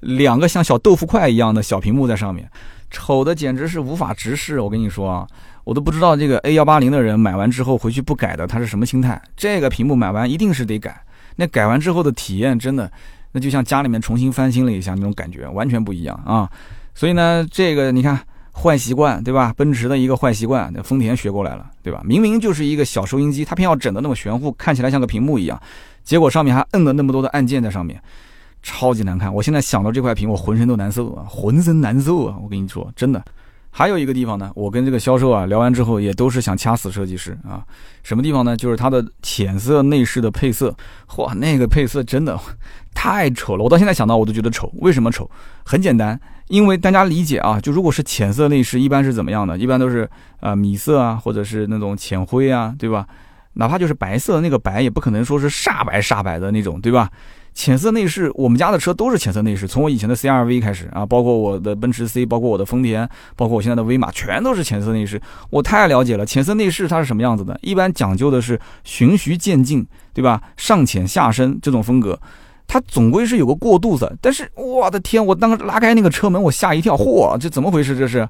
[0.00, 2.48] 两个像小豆腐块一样的小屏幕在上面，
[2.90, 4.60] 丑的简直是无法直视。
[4.60, 5.26] 我跟你说啊，
[5.64, 9.20] 我都不知道这个 A 幺八零的人买完之后回去不改的，他是什么心态？
[9.36, 10.98] 这个屏幕买完一定是得改。
[11.36, 12.90] 那改完之后的体验真的。
[13.32, 16.50] 那就像家里面重新翻新了一下那种感觉，完全不一样啊！
[16.94, 18.18] 所以呢，这个你看
[18.52, 19.54] 坏习惯对吧？
[19.56, 22.02] 奔驰的一个坏习惯，那丰田学过来了对吧？
[22.04, 25.60] 明明就是一个小收音机，它偏要整的那么玄乎，看起来像个屏幕一样，
[26.02, 28.02] 结果上面还摁了那么多的按键在上面，
[28.62, 29.32] 超级难看。
[29.32, 32.36] 我现在想到这块屏，我浑身都难受啊，浑身难受啊！
[32.42, 33.24] 我跟你说，真的。
[33.70, 37.64] 还有一个地方呢，我跟这个销售啊聊完之后，也都是想掐死设计师啊。
[38.02, 38.56] 什么地方呢？
[38.56, 40.74] 就是它的浅色内饰的配色，
[41.16, 42.38] 哇，那个配色真的
[42.92, 43.62] 太丑了。
[43.62, 44.70] 我到现在想到我都觉得丑。
[44.78, 45.30] 为什么丑？
[45.64, 49.56] 很简单，因为大家理解啊，就如果是浅色内饰，一般是怎么样的？
[49.56, 50.08] 一般都是
[50.40, 53.06] 啊米色啊，或者是那种浅灰啊，对吧？
[53.54, 57.10] 哪怕就是白色，那个白也不可能说是煞白煞白的那种，对吧？
[57.52, 59.66] 浅色内饰，我们家的车都是浅色内饰。
[59.66, 65.20] 从我以前的 CRV 开始啊，包括我的奔驰 C，包括我的丰田，包括我现在的威马，全都是浅色内饰。
[65.50, 67.58] 我太了解了，浅色内饰它是什么样子的？
[67.62, 70.40] 一般讲究的是循序渐进，对吧？
[70.56, 72.18] 上浅下深这种风格，
[72.66, 74.16] 它总归是有个过渡的。
[74.20, 77.96] 但是我的天，我当时拉开那个车门，我吓一跳，嚯，这怎么回事？
[77.96, 78.26] 这是？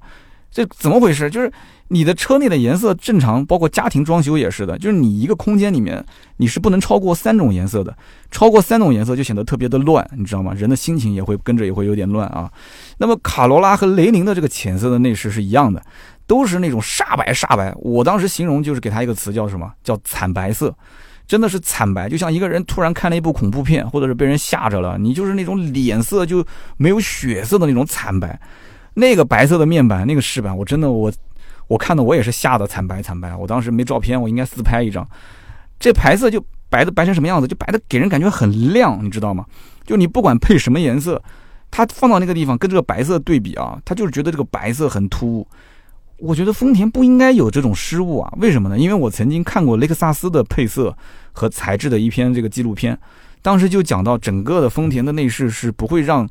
[0.51, 1.31] 这怎么回事？
[1.31, 1.51] 就是
[1.89, 4.77] 你的车内的颜色正常，包括家庭装修也是的。
[4.79, 6.05] 就是你一个空间里面，
[6.39, 7.97] 你是不能超过三种颜色的，
[8.31, 10.53] 超过三种颜色就显得特别的乱，你知道吗？
[10.55, 12.51] 人的心情也会跟着也会有点乱啊。
[12.99, 15.81] 那么卡罗拉和雷凌的这个浅色的内饰是一样的，
[16.27, 17.73] 都是那种煞白煞白。
[17.79, 19.73] 我当时形容就是给他一个词叫什么？
[19.85, 20.75] 叫惨白色，
[21.29, 26.45] 真的是惨白，就像一个人突然看了一部恐怖片，或者是被人吓着了，你就是那种脸色就
[26.77, 28.41] 没有血色的那种惨白。
[28.95, 31.13] 那个白色的面板，那个饰板，我真的我，
[31.69, 33.35] 我看的我也是吓得惨白惨白。
[33.35, 35.07] 我当时没照片，我应该自拍一张。
[35.79, 37.47] 这白色就白的白成什么样子？
[37.47, 39.47] 就白的给人感觉很亮，你知道吗？
[39.85, 41.23] 就你不管配什么颜色，
[41.71, 45.49] 它放到那个地方跟这个白色对比啊，它就是觉得这个白色很突兀。
[46.19, 48.31] 我觉得丰田不应该有这种失误啊？
[48.37, 48.79] 为什么呢？
[48.79, 50.95] 因为我曾经看过雷克萨斯的配色
[51.33, 52.99] 和材质的一篇这个纪录片，
[53.41, 56.29] 当时就讲到整个的丰田的内饰是不会让，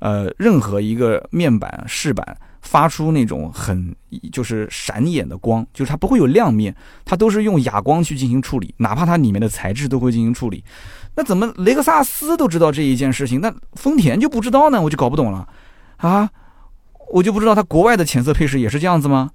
[0.00, 3.94] 呃，任何一个面板饰板发出那种很
[4.32, 6.74] 就是闪眼的光，就是它不会有亮面，
[7.04, 10.64] 它都是用哑光去进行处理，哪怕它里面的材质都会进行处理。
[11.14, 14.80] 那怎么雷克萨斯都知道这一件事情，那丰田就不知道呢？
[14.82, 15.48] 我就搞不懂了，
[15.96, 16.30] 啊？
[17.12, 19.30] 我就不知道它国外的浅色配饰也是这样子吗？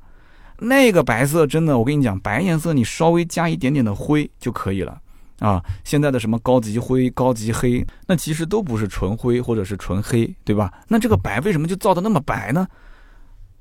[0.60, 4.98] 那个白色真的，我跟你讲，白颜色你稍微加一点点的灰就可以了
[5.40, 5.64] 啊。
[5.84, 10.72] 现在的什么高级灰、高级黑，那其实都不是纯灰或者是纯黑，对吧？
[10.88, 12.68] 那这个白为什么就造的那么白呢？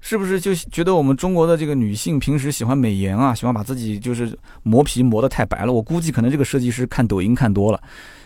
[0.01, 5.72] 是不是就觉得我们中国的这个女性平时喜欢美颜啊，喜欢把自己就是磨皮磨得太白了？
[5.72, 7.81] 我估计可能这个设计师看抖音看多了。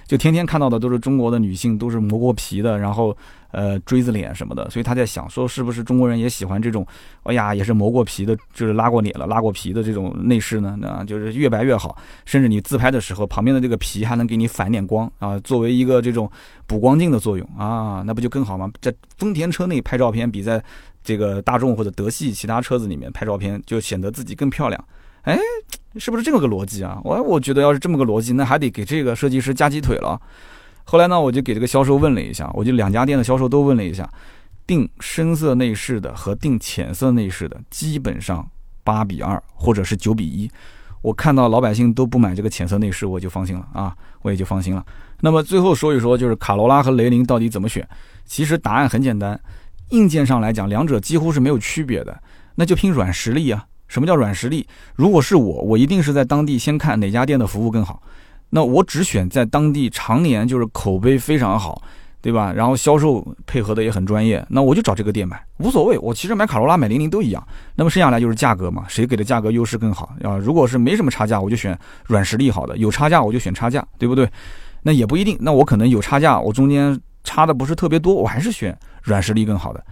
[0.04, 3.16] 就天天看到的都是中国的女性，都是磨过皮的，然后
[3.50, 6.86] 呃锥子脸什么的，所以他在想说，是不是中国人也喜欢这种，
[7.22, 10.76] 哎呀，也是磨过皮的，就是拉过脸了、拉过皮的这种内饰呢？
[10.80, 16.30] 那就是越白越好，甚至你自拍的时候，旁边的这个皮还能给你反点光啊，作为一个这种
[16.66, 18.70] 补光镜的作用啊，那不就更好吗？
[18.80, 20.62] 在丰田车内拍照片，比在
[21.02, 24.84] 这个大众或者德系其他车子里面拍照片，就显得自己更漂亮。
[25.22, 25.38] 哎，
[25.96, 27.00] 是不是这么个逻辑啊？
[27.02, 30.20] 我我觉得要是这么个逻辑，那还得给这个设计师加鸡腿了。
[30.90, 34.10] 后来呢，我就给这个销售问了一下，我就两家店的销售都问了一下，
[34.66, 38.48] 定深色内饰的和定浅色内饰的，基本上
[38.82, 40.50] 八比二或者是九比一。
[41.02, 44.82] 我看到老百姓都不买这个浅色内饰，我就放心了啊，我也就放心了。
[45.20, 47.86] 那么最后说一说，就是卡罗拉和雷凌到底怎么选？
[48.24, 49.38] 其实答案很简单，
[49.90, 52.18] 硬件上来讲，两者几乎是没有区别的，
[52.54, 53.62] 那就拼软实力啊。
[53.88, 54.66] 什么叫软实力？
[54.94, 58.02] 如果是我，我一定是在当地先看哪家店的服务更好，
[58.50, 61.82] 那我只选在当地常年就是口碑非常好，
[62.20, 62.52] 对吧？
[62.52, 65.98] 然后销售配合的也很专业，那我就找这个店买，无所谓。
[65.98, 67.46] 我其实买卡罗拉、买零零都一样。
[67.74, 70.36] 那么剩下来就是价格嘛，谁给的价格优势更好啊？
[70.38, 74.28] 如果是没什么差价，我就选软实力好的；有差价，我就选差价，对不对？
[74.82, 75.36] 那也不一定。
[75.40, 79.84] 那我可能有差价，我中间差的不是特别多，我还是选软实力更好的。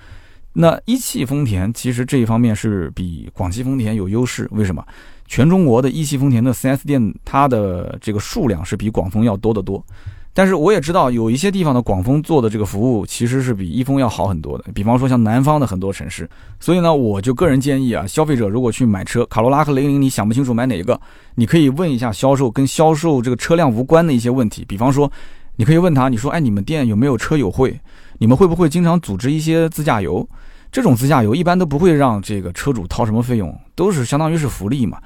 [0.55, 4.83] 那一汽丰田其实这一方面是比广汽丰田有优势，为什么？
[5.27, 9.85] 全中国的一汽丰田的 4S 店，它的这个数量是比广丰要多得多。
[10.33, 16.29] 但是我也知道有一些地方的广丰做的这个服务其实是比一丰要好很多的，比方说像南方的很多城市。
[16.61, 21.01] 所以呢，我就个人建议啊，消费者如果去买车，卡罗拉和雷凌，你想不清楚买哪一个，
[21.37, 25.11] 你可以问一下销售跟销售这个车辆无关的一些问题，比方说，
[25.57, 27.81] 你可以问他，你说，哎，你们店有没有车友会？
[28.19, 30.29] 你们会不会经常组织一些自驾游？
[30.71, 34.99] 这种自驾游一般都不会让这个车主掏什么费用，都是相当于是福利嘛。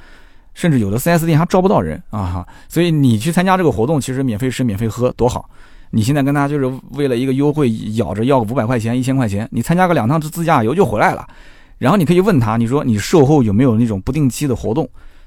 [0.53, 5.49] 甚至有的 4S 店还招不到人啊，所以你去参加这个活动，其实免费吃免费喝多好。
[5.91, 11.27] 你现在跟他就是为了一个优惠，咬着要个五百块钱、一千块钱，你参加个两趟自驾游就回来了。
[11.79, 14.87] 然后你可以问他，你说你售后有没有那种不定期的活动，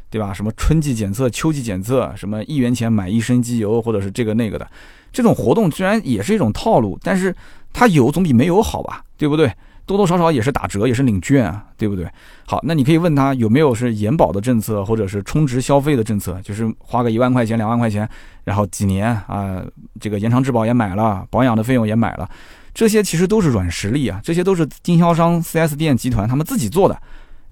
[0.10, 0.34] 对吧？
[0.34, 4.68] 什么春季检测、秋季检测，什么一元钱买一升机油，或者是这个那个的，
[5.12, 7.34] 这种活动虽然也是一种套路，但是
[7.72, 9.52] 它有总比没有好吧，对不对？
[9.86, 12.08] 多多少少也是打折，也是领券啊，对不对？
[12.46, 18.08] 好，那你可以问他有没有是延保的政策，或者是充值消费的政策，就是花个一万块钱、两万块钱，
[18.44, 19.62] 然后几年啊，
[20.00, 22.30] 这个延长质保也买了，保养的费用也买了，
[22.74, 26.98] 这些其实都是软实力啊，这些都是经销商、4S 店集团他们自己做的。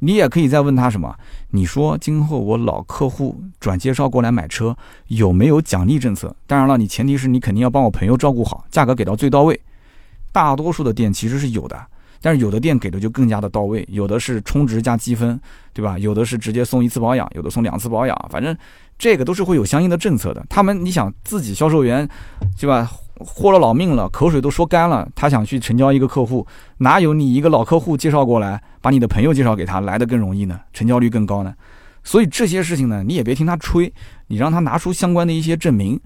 [0.04, 1.16] 你也可以再问他什么？
[1.52, 4.76] 你说今后我老客户转介绍过来买车，
[5.10, 6.36] 有没有奖励政策？
[6.48, 9.62] 当然了，你前提是你肯定要帮我朋友照顾好，价格给到最到位。
[10.32, 11.80] 大多数的店其实是有的。
[12.22, 15.40] 但是有的店给的就更加的到位，有的是充值加积分，
[15.74, 15.98] 对吧？
[15.98, 18.56] 有的是直接送一次保养，有的送两次保养，反正
[18.98, 20.46] 这个都是会有相应的政策的。
[20.50, 22.08] 他们你想自己销售员，
[22.60, 22.90] 对吧？
[23.24, 26.46] 豁了老命了，口水都说干了，他想去成交一个客户，
[26.78, 30.60] 哪有你一个老客户介绍过来，把你的朋友介绍给他来的更容易呢？
[30.74, 31.54] 成交率更高呢？
[32.04, 33.94] 所以这些事情呢，你也别听他吹，
[34.26, 36.00] 你让他拿出相关的一些证明。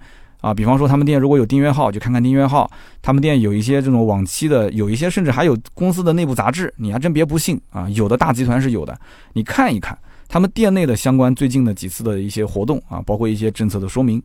[0.45, 2.69] 啊，比方说他们店如果有订阅号，就看看订阅号。
[3.01, 7.89] 他们店有一些这种往期的，有一些甚至还有公司的内部杂志，你还真别不信啊。
[7.89, 8.95] 有的大集团是有的，
[9.33, 14.21] 你看一看他们店内的相关最近的几次的一些活动啊，包括一些政策的说明，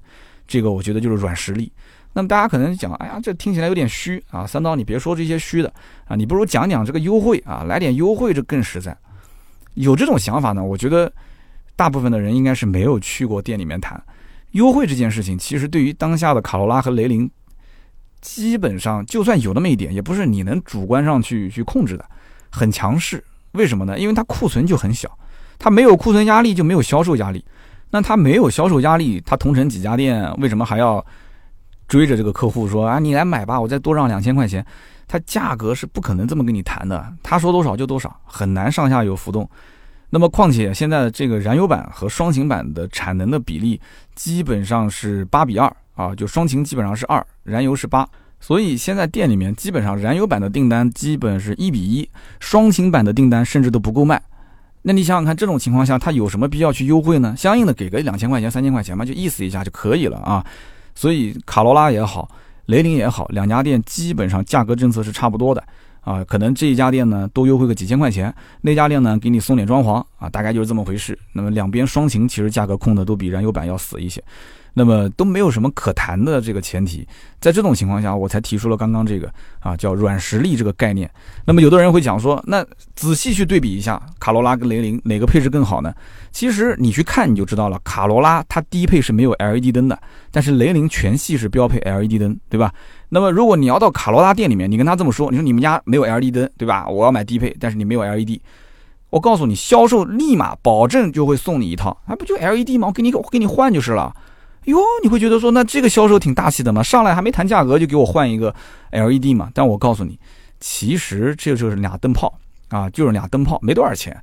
[0.47, 1.73] 这个我觉得就是软实力。
[2.13, 4.47] 那么大家可能讲，哎呀，这听起来有点虚啊。
[4.47, 5.73] 三刀，你别说这些虚的
[6.05, 8.95] 啊，你不如讲讲这个优惠啊，来点优惠这更实在。
[9.73, 11.11] 有这种想法呢，我觉得
[11.77, 13.99] 大部分的人应该是没有去过店里面谈。
[14.53, 17.31] 优惠这件事情，其实对于当下的卡罗拉和雷凌，
[18.21, 22.05] 基本上就算有那么一点，也不是你能主观上去去控制的，
[22.51, 23.23] 很强势。
[23.53, 23.99] 为什么呢？
[23.99, 25.11] 因为它库存就很小，
[25.59, 27.45] 它没有库存压力就没有销售压力。
[27.91, 31.05] 那它没有销售压力，它同城几家店为什么还要
[31.89, 33.01] 追着这个客户说啊？
[33.01, 34.65] 你来买吧，我再多让两千块钱。
[35.09, 39.51] 它价格是不可能这么跟你谈的，他说多少就多少，很难上下有浮动。
[40.11, 43.81] 那么况且现在的这个燃油版和双擎版的产能的比例
[44.15, 48.09] 基本上是八比二啊，就双擎基本上是二，燃油是八。
[48.41, 52.09] 所以现在店里面基本上燃油版的订单基本是一比一，
[52.41, 54.21] 双擎版的订单甚至都不够卖。
[54.83, 57.35] 那你想想看，这种情况下，他有什么必要去优惠呢？
[57.37, 60.45] 相应的给个两千块钱、三千块钱嘛，就意思一下就可以了啊。
[60.95, 62.29] 所以卡罗拉也好，
[62.65, 65.63] 雷凌也好，两家店基本上价格政策是差不多的
[66.03, 66.25] 啊。
[66.25, 71.19] 可能这一家店呢多优惠个几千块钱，那家店呢给你送点装潢啊，大概就是这么回事。
[71.33, 74.23] 那么两边双擎其实价格控的都比燃油版要死一些。
[74.73, 77.05] 那么都没有什么可谈的这个前提，
[77.41, 79.29] 在这种情况下，我才提出了刚刚这个
[79.59, 81.11] 啊叫软实力这个概念。
[81.45, 85.93] 那么有的人会讲说，那仔细去对比一下卡罗拉跟雷凌哪个配置更好呢？
[86.31, 92.73] 其实你去看你就知道了，卡罗拉它低配是没有 LED 灯的，但是雷凌全系是标配 LED 灯，对吧？
[93.11, 96.89] 那么如果你要到卡罗拉店里面，你跟他这么说，你说你们家没有 LED 灯，对吧？
[96.89, 98.41] 我要买低配，但是你没有 LED，
[99.11, 102.87] 我告诉你，销售立马保证就会送你一套，啊不就 LED 吗？
[102.87, 104.15] 我给你给你换就是了。
[104.67, 106.83] 哟，你会觉得说，那这个销售挺大气的嘛？
[106.83, 108.55] 上来还没谈价格就给我换一个
[108.93, 109.51] LED 嘛？
[109.53, 110.19] 但我告诉你，
[110.61, 112.33] 其实这就是俩灯泡
[112.69, 114.17] 啊，就是俩灯泡，没多少钱。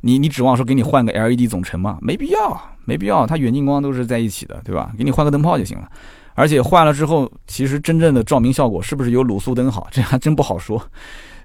[0.00, 1.98] 你你指望说给你换个 LED 总成吗？
[2.00, 3.24] 没必要，没必要。
[3.24, 4.90] 它远近光都是在一起的，对吧？
[4.98, 5.88] 给你换个灯泡就行了。
[6.34, 9.86] 而且换了之后，其实真正的照明效果是不是有卤素灯好？
[9.90, 10.82] 这还真不好说。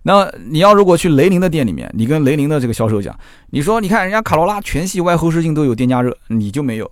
[0.04, 3.14] 那你要如果去雷凌的店里面，你跟雷凌的这个销售讲，
[3.50, 6.90] 你说你看人家卡罗拉全系外后视镜都有电加热，你就没有。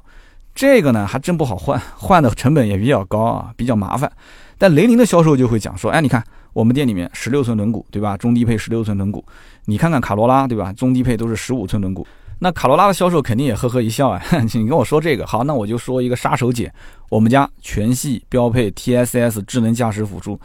[0.54, 4.12] 这个呢还真不好换，换的成本也比较高啊，比较麻烦。
[4.58, 6.24] 但雷凌的销售就会讲说，哎，你看
[6.54, 8.18] 我们店里面十六寸轮毂，对吧？
[8.18, 9.24] 中低配十六寸轮毂，
[9.66, 10.74] 你看看卡罗拉，对吧？
[10.74, 12.06] 中低配都是十五寸轮毂。
[12.40, 14.22] 那卡罗拉的销售肯定也呵呵一笑啊，
[14.54, 16.70] 你跟我说这个好，那我就说一个杀手锏，
[17.10, 20.40] 我们家全系标配 TSS 智能驾驶辅助，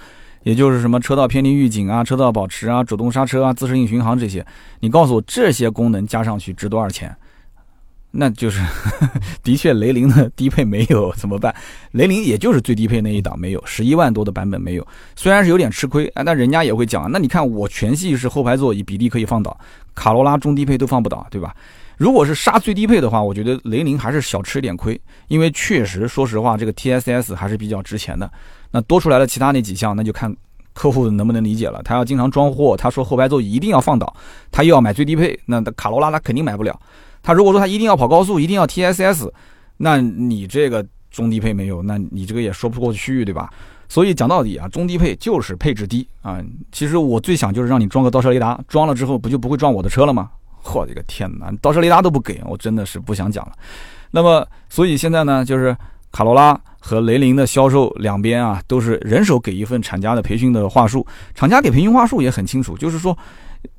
[0.44, 4.46] 也就是什么车道偏离预警啊、车道保持啊、主动刹车啊、自适应巡航这些，
[4.80, 7.14] 你告诉我这些功能加上去值多少钱？
[8.12, 8.60] 那就是，
[9.42, 11.54] 的确，雷凌的低配没有怎么办？
[11.92, 19.56] 雷凌也就是最低配那一档没有，十一万多的版本没有，虽然是有点吃亏啊，但人家也会讲，那你看我全系是后排座椅，比例可以放倒，
[19.94, 21.54] 卡罗拉中低配都放不倒，对吧？
[22.00, 24.98] 如果是杀最低配的话，我觉得雷凌还是小吃一点亏，
[25.28, 28.32] 因为确实，说实话，这个 TSS 还是比较值钱的。
[28.70, 30.34] 那多出来的其他那几项，那就看
[30.72, 31.82] 客户能不能理解了。
[31.84, 34.16] 他要经常装货，他说后排座椅一定要放倒，
[34.50, 36.74] 他又要买最低配，那卡罗拉他肯定买不了。
[37.22, 39.30] 他如果说他一定要跑高速，一定要 TSS，
[39.76, 43.52] 那你这个中低配没有，那你这个也说不过去，对吧？
[43.90, 46.42] 所以讲到底啊，中低配就是配置低啊。
[46.72, 50.30] 其实我最想就是让你装个倒车雷达，装了之后不就不会撞我的车了吗？
[50.64, 53.52] 我的个天哪，倒车雷达都不给我，真的是不想讲了。
[54.10, 55.76] 那么，所以现在呢，就是
[56.12, 63.16] 卡罗拉和雷凌的销售两边啊，都是人手给一份厂家的培训的话术，厂家给培训话术也很清楚，就是说。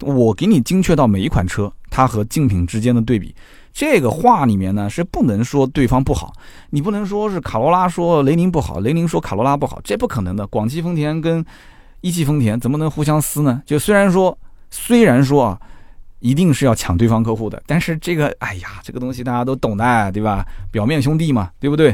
[0.01, 3.33] 我给你精确到每一款车，它和竞品之间的对比，
[3.73, 6.31] 这个话里面呢是不能说对方不好，
[6.69, 10.45] 你不能说是卡罗拉说雷凌不好，雷凌说卡罗拉不好，这不可能的。
[10.45, 11.43] 广汽丰田跟
[12.01, 13.59] 一汽丰田怎么能互相撕呢？
[13.65, 14.37] 就虽然说
[14.69, 15.59] 虽然说啊，
[16.21, 20.45] 一定是要抢对方客户的，但是这个哎呀，这个东西大家都懂的，对吧？
[20.71, 21.93] 表面兄弟嘛，对不对？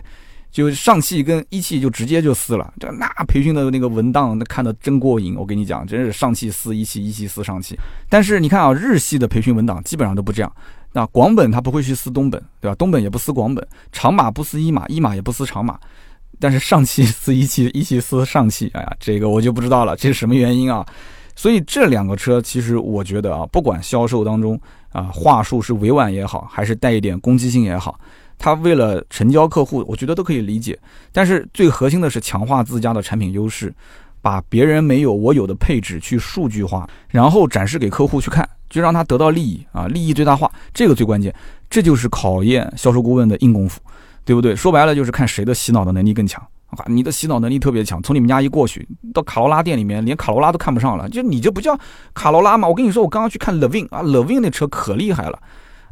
[0.50, 7.78] 就上汽跟一汽就直接就撕了，这那培训的那个文档那看的真过瘾，我跟你讲，真是上汽撕一汽，一汽撕上汽。
[8.10, 10.52] 但是你看啊，日系的培训文档基本上都不这样。
[10.94, 12.76] 那广本他不会去撕东本，对吧？
[12.76, 15.78] 东本也不撕广本，长马不撕一马，一马也不撕长马。
[16.40, 20.84] 但是上汽撕一汽，一汽撕上汽，哎呀，这个我就不知道了，这是什么原因啊？
[21.38, 24.60] 所以这两个车其实我觉得啊，不管销售当中
[24.92, 27.98] 啊话术是委婉也好，还是带一点攻击性也好。
[28.40, 30.78] 他为了成交客户，我觉得都可以理解。
[31.12, 33.74] 但是最核心的是强化自家的产品优势，
[34.22, 41.34] 把别人没有我有的配置去数据化，然后展示给客户去看，就让他得到利益啊，利益最大化，这个最关键。
[41.70, 43.80] 这就是考验销售顾问的硬功夫，
[44.26, 44.56] 对不对？
[44.56, 46.86] 说白了就是看谁的洗脑的能力更强啊！
[46.88, 51.78] 你的洗脑能力特别强，从你们家一过去到卡罗拉店里面，连卡罗拉都看不上了，就你这不叫
[52.14, 52.68] 卡罗拉吗？
[52.68, 55.40] 我跟你说，我刚刚去看 Levin 啊，Levin 那车可厉害了。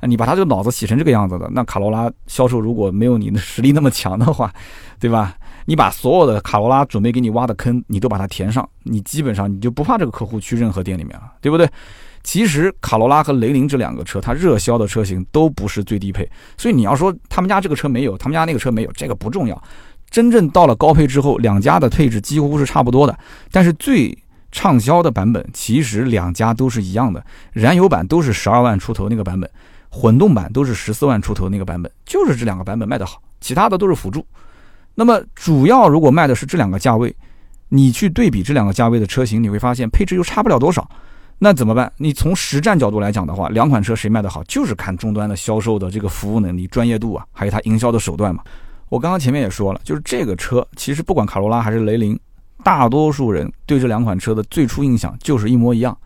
[0.01, 4.53] 你把他这个脑子洗成这个样子的，那卡罗拉销售如果没有你的实力那么强的话，
[4.99, 5.35] 对吧？
[5.65, 11.67] 你把所有的卡罗拉准备给你挖的坑，你都把它填上，你基本上你就不怕这个客户去任何店里面了，对不对？
[12.23, 19.59] 其实卡罗拉和雷凌这两个车，它热销的车型都不是最低配，所以你要说他们家这个车没有，他们家那个车没有，这个不重要。
[20.09, 23.17] 真正到了高配之后，两家的配置几乎是差不多的，
[23.51, 24.17] 但是最
[24.51, 29.49] 畅销的版本其实两家都是一样的，燃油版都是十二万出头那个版本。
[29.89, 34.25] 混动版都是十四万出头那个版本，就是这两个版本卖得好，其他的都是辅助。
[34.93, 37.15] 那么主要如果卖的是这两个价位，
[37.69, 40.85] 你去对比这两个价位的车型，你会发现配置又差不了多少。
[41.39, 41.89] 那怎么办？
[41.95, 48.43] 你从实战角度来讲的话，两款车谁卖得好，就是看终端的销售的这个服务能力、专业度啊，还有它营销的手段嘛。
[48.89, 52.17] 我刚刚前面也说了，就是这个车其实不管卡罗拉还是雷凌，
[52.63, 55.97] 大多数人对这两款车的最初印象就是一模一样，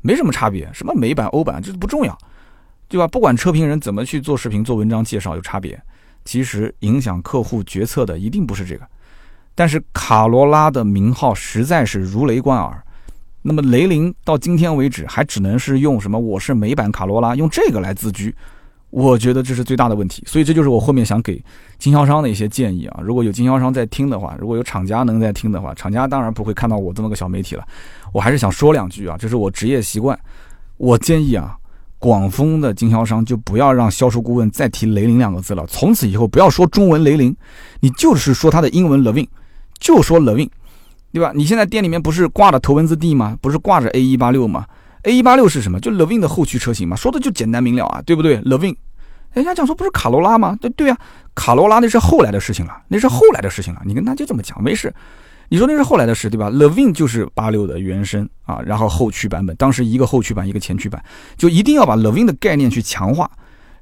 [0.00, 0.68] 没什么差别。
[0.72, 2.16] 什么美版、欧版这不重要，
[2.88, 3.06] 对吧？
[3.08, 5.80] 不管车评人怎么去做视频、做文章介绍有差别，
[6.24, 8.86] 其实影响客户决策的一定不是这个。
[9.54, 12.82] 但是卡罗拉的名号实在是如雷贯耳。
[13.42, 18.34] 那么雷凌到今天为止还只能是用什么我是美版卡罗拉用这个来自居，
[18.90, 20.22] 我觉得这是最大的问题。
[20.26, 21.42] 所以这就是我后面想给
[21.78, 23.00] 经销商的一些建议啊。
[23.02, 27.64] 如果有经销商在听的话，如果有厂家能在听的话，厂家当然不会看到我这么个小媒体了。
[28.12, 30.18] 我还是想说两句啊，这是我职业习惯。
[30.76, 31.56] 我建议啊，
[31.98, 37.34] 广丰的经销商就不要让销售顾问再提雷凌两个字了，从此以后不要说中文雷凌，
[37.80, 39.26] 你就是说它的英文 Levin，
[39.78, 40.48] 就说 Levin。
[41.12, 41.32] 对吧？
[41.34, 43.36] 你现在店里面不是挂着头文字 D 吗？
[43.40, 44.64] 不是挂着 A 一八六吗
[45.02, 45.80] ？A 一八六是什么？
[45.80, 48.76] 就 Levin 的后驱车型嘛，说的就简单明了啊，对不对？Levin，
[49.32, 50.56] 人家讲说不是卡罗拉吗？
[50.60, 50.98] 对对啊，
[51.34, 53.80] 卡罗拉那是后来的事情了，那是后来的事情了。
[53.84, 54.92] 你跟他就这么讲没事，
[55.48, 61.02] 你说那是后来的事，对吧？Levin 就是八六的原生啊，然后后驱版本，当时一个后驱版一个前驱版，
[61.36, 63.30] 就一定要把 Levin 的概念去强化。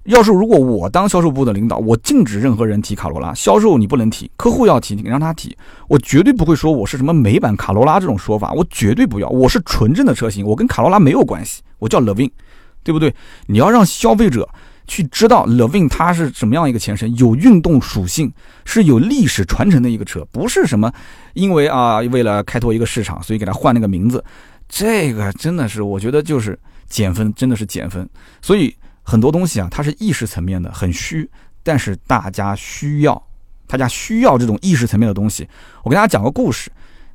[0.09, 5.55] 要是如果我当销售部的领导，我禁止任何人提卡罗拉，销售你不能提，客户要提，你让他提，
[5.87, 12.31] 我绝对不会说我是什么美版卡罗拉这种说法，我绝对不要，我是纯正的车型，我跟卡罗拉没有关系，我叫 Levin，
[12.83, 13.15] 对不对？
[13.49, 14.49] 你要让消费者
[14.87, 18.33] 去知道 Levin 它是什么样一个前身，有运动属性，
[18.65, 20.91] 是有历史传承的一个车，不是什么
[21.35, 24.25] 因为啊为了开拓一个市场，所以给他换了个名字，
[24.71, 28.09] 这个真的是我觉得就是减分，真的是减分，
[28.41, 28.75] 所以。
[29.09, 31.27] 很多东西啊，它是意识层面的，很虚，
[31.63, 33.27] 但是大家需要，
[33.67, 35.49] 大家需要这种意识层面的东西。
[35.83, 36.71] 我给大家讲个故事：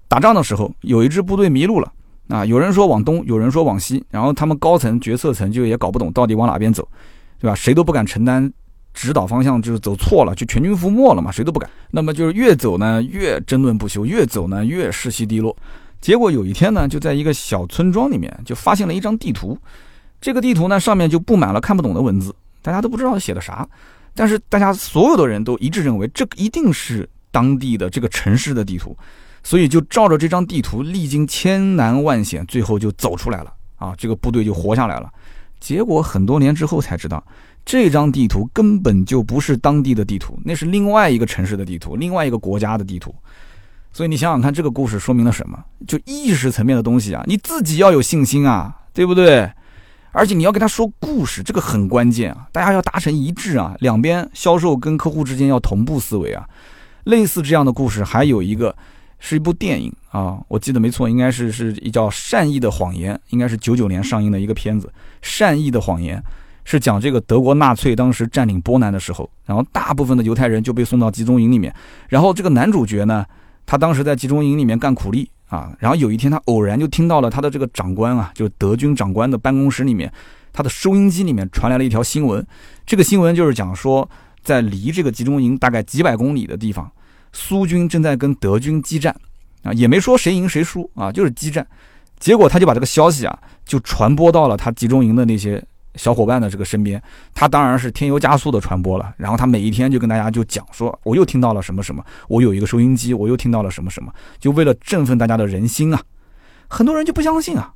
[0.07, 1.93] 打仗的时候，有一支部队迷路了
[2.29, 6.87] 啊，有人说往东，有人说往西，然后他们高层决策层就也搞不懂到底往哪边走，
[7.37, 7.53] 对吧？
[7.53, 8.51] 谁都不敢承担
[8.95, 11.69] 指导方向，就是走错了就全军覆没了嘛，谁都不敢。
[11.91, 15.55] 那么就是越走呢越争论不休，越走呢越士气低落。
[16.01, 19.55] 结果有一天呢，就在一个小村庄里面就发现了一张地图。
[20.23, 23.67] 这个地图呢，上面就布满了看不懂的文字，大家都不知道写的啥，
[24.15, 28.95] 但是大家所有的人都一致认为这一定是当地的这个城市的地图，
[29.43, 33.93] 所以就照着这张地图，历经千难万险，最后就走出来了啊！
[33.97, 35.11] 这个部队就活下来了。
[35.59, 37.21] 结果很多年之后才知道，
[37.65, 43.13] 这张地图根本就不是当地的地图，那是另外一个城市的地图，另外一个国家的地图。
[43.91, 45.61] 所以你想想看，这个故事说明了什么？
[45.85, 49.51] 就意识层面的东西啊，你自己要有信心啊，对不对？
[50.13, 52.47] 而且你要跟他说故事，这个很关键啊！
[52.51, 56.47] 大家要达成一致啊，两边销售跟客户之间要同步思维啊。
[57.05, 58.73] 类似这样的故事还有一个，
[59.19, 64.87] 是一部电影啊，我记得没错，应该是是一叫《善意的谎言》，应该是九九年上映的一个片子。
[65.21, 66.17] 《善意的谎言》
[66.63, 71.73] 是讲这个德国纳粹当时占领波兰的时候，然后大部分的犹太人就被送到集中营里面，
[72.07, 73.25] 然后这个男主角呢，
[73.65, 75.29] 他当时在集中营里面干苦力。
[75.49, 80.11] 啊，然后有一天他偶然就听到了他的这个长官啊，就是德军长官的办公室里面，
[80.51, 82.43] 他的收音机里面传来了一条新闻。
[82.87, 84.09] 这个新闻就是讲说，
[84.41, 86.91] 在离这个集中营大概几百公里的地方，
[87.33, 89.15] 苏军正在跟德军激战，
[89.61, 91.67] 啊，也没说谁赢谁输啊，就是激战。
[92.17, 95.63] 结果他就把这个消息啊，就传播到了他集中营的那些。
[95.95, 97.01] 小伙伴的这个身边，
[97.33, 99.13] 他当然是添油加醋的传播了。
[99.17, 106.01] 然后他每一天就跟大家就讲说，我又听到了什么什么，我有一个收音机，我又听到了什么什么，就为了振奋大家的人心啊。
[106.67, 107.73] 很多人就不相信啊，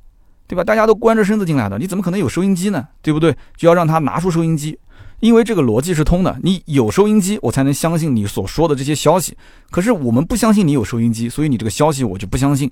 [0.48, 0.64] 对吧？
[0.64, 2.88] 大家都关着身子进来的，你怎么可能有收音机呢？
[3.02, 3.36] 对不对？
[3.56, 4.78] 就要让他拿出收音机，
[5.20, 6.36] 因为这个逻辑是通的。
[6.42, 9.36] 你有收音机，我才能相信你所说的这些消息。
[9.70, 12.68] 可是我们不相信你有收音机，所以你这个消息我就不相信。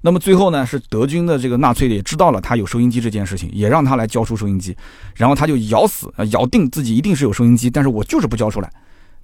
[0.00, 4.76] 那么最后呢，是德军的这个纳粹也知道了他有收音机这件事情，也让他来交出收音机，
[5.16, 8.72] 然后他就咬死咬定自己一定是有收音机，但是我就是不交出来，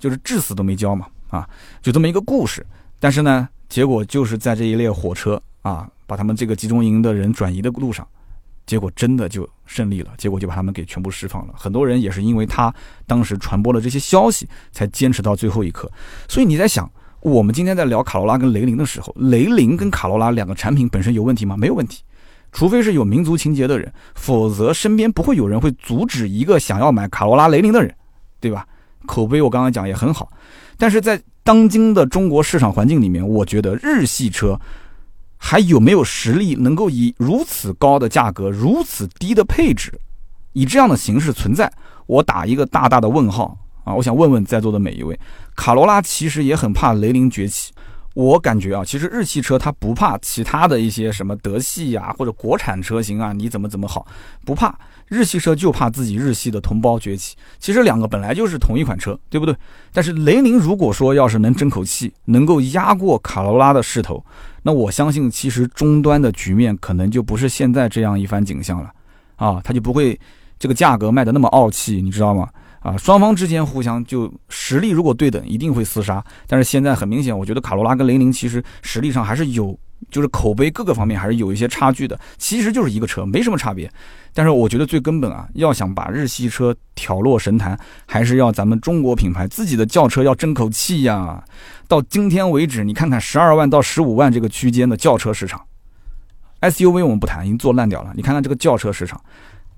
[0.01, 1.49] 就是至死都没交嘛，啊，
[1.81, 2.66] 就这么一个故事。
[2.99, 8.05] 但是呢，结果就是在这一列火车啊，把他们这个集中营的人转移的路上，
[8.66, 11.55] 结果真的就胜利了，结果就把他们给全部释放了。
[11.57, 12.75] 很多人也是因为他
[13.07, 15.89] 当时传播了这些消息，才坚持到最后一刻。
[16.29, 16.91] 所以你在想。
[17.25, 21.57] 我们今天在聊卡罗拉跟雷凌的时候，雷凌跟卡罗拉两个产品本身有问题吗？
[21.57, 22.03] 没有问题，
[22.53, 27.95] 除非是有民族情节的人，否则身边不会有人会阻止一个想要买卡罗拉、雷凌的人，
[28.41, 28.66] 对吧？
[29.07, 30.31] 口碑我刚刚讲也很好，
[30.77, 34.61] 但是在当今的中国市场环境里面，我觉得日系车
[35.39, 39.91] 还有没有实力能够以如此高的价格、如此低的配置
[40.53, 41.72] 以这样的形式存在，
[42.05, 43.95] 我打一个大大的问号啊！
[43.95, 45.18] 我想问问在座的每一位，
[45.55, 47.72] 卡罗拉其实也很怕雷凌崛起。
[48.14, 54.07] 我感觉啊，其实日系车它不怕其他的一些什么德系呀或者国产车型啊，你怎么怎么好，
[54.45, 54.76] 不怕。
[55.09, 59.55] 日系车就怕自己日系的同胞崛起，其实两个本来就是同一款车，对不对？
[59.93, 64.24] 但是雷凌如果说要是能争口气，能够压过卡罗拉的势头，
[64.62, 68.91] 那我相信其实终端的局面可能就不是现在这样一番景象了，
[69.37, 70.18] 啊，它就不会
[70.59, 72.49] 这个价格卖的那么傲气，你知道吗？
[72.85, 76.24] 啊，双方之间互相就实力如果对等，一定会厮杀。
[76.47, 79.76] 但是现在很明显，我觉得卡罗拉跟雷凌其实实力上还是有。
[80.11, 83.91] 就是口碑各个方面还是有一些差距的，其实就是一个车，没什么差别。
[84.35, 91.43] 但是我觉得最根本啊，要想把日系车挑落神坛，还是要咱们中国品牌自己的轿车要争口气呀。
[91.89, 95.59] 到今天为止，你看看十二万到十五万这个区间的轿车市场
[96.61, 98.12] ，SUV 我们不谈，已经做烂掉了。
[98.14, 99.18] 你看看这个轿车市场，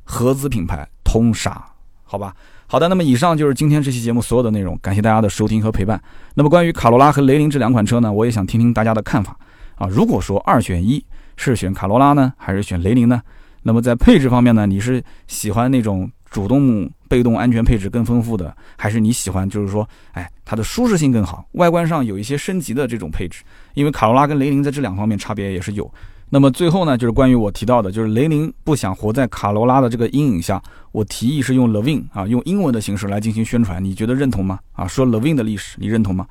[0.02, 1.64] 合资品牌通杀，
[2.02, 2.34] 好吧？
[2.68, 6.02] 好的，那么以上就是今天这期节目所有的内容，感谢大家的收听和陪伴。
[6.34, 9.38] 那么关于卡罗拉和雷凌这两款车呢，我也想听听大家的看法。
[9.76, 11.04] 啊，如果说二选一，
[11.36, 13.22] 是选卡罗拉呢，还是选雷凌呢？
[13.62, 23.44] 那么在配置方面呢，你是喜欢那种主动、被动安全配置更丰富的，还是你喜欢就是说，哎，它的舒适性更好，外观上有一些升级的这种配置？
[23.74, 25.88] 因为卡罗拉跟雷凌在这两方面差别也是有。
[26.28, 30.60] 那么最后呢，就是关于我提到的，就是雷凌不想活在卡罗拉的这个阴影下，
[30.90, 34.58] 我提议是用 Levin 啊，用英文的形式来进行宣传，你觉得认同吗？
[34.72, 36.26] 啊，说 Levin 的历史，你认同吗？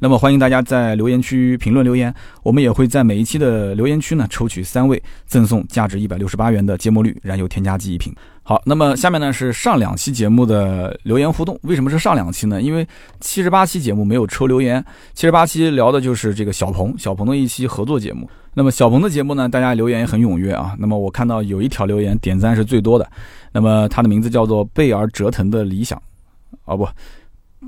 [0.00, 8.14] 那么欢迎大家在留言区评论留言，我们也会在每一期的留言区呢抽取三位，赠送价值一百六十八元的芥末绿燃油添加剂一瓶。
[8.44, 11.58] 好，那么下面呢是上两期节目的留言互动。
[11.62, 12.62] 为什么是上两期呢？
[12.62, 12.86] 因为
[13.20, 14.82] 七十八期节目没有抽留言，
[15.14, 18.30] 七十八期聊的就是这个小鹏，小鹏的一期合作节目。
[18.54, 20.76] 那么小鹏的节目呢，大家留言也很踊跃啊。
[20.78, 23.10] 那么我看到有一条留言点赞是最多的，
[23.52, 26.00] 那么它的名字叫做贝尔折腾的理想，
[26.66, 26.88] 哦不，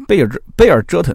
[0.06, 1.12] 贝尔贝尔折腾。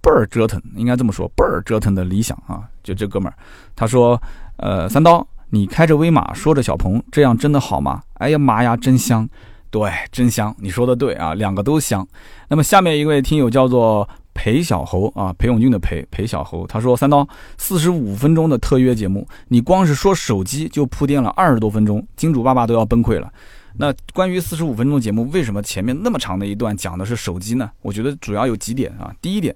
[0.00, 2.62] 倍儿折腾，应该这么说，倍儿折腾的理想啊！
[2.82, 3.34] 就这哥们儿，
[3.74, 4.20] 他说
[4.56, 9.28] ：“呃，三刀，你开着威马，说着小鹏，这样真的好吗？”哎呀妈呀，真香！
[9.70, 10.54] 对，真香！
[10.58, 12.06] 你说的对啊，两个都香。
[12.48, 17.28] 那么下面一位听友叫做裴小猴啊，裴永俊的裴，裴小猴，他说：“三刀，
[17.58, 23.30] 四十五分钟的特约节目，你光是说手机就铺垫了二十多分钟，金主爸爸都要崩溃了。”
[23.80, 27.70] 那关于四十五分钟节目，为什么前面那么长的一段讲的是手机呢？
[27.82, 29.54] 我觉得主要有几点啊，第一点。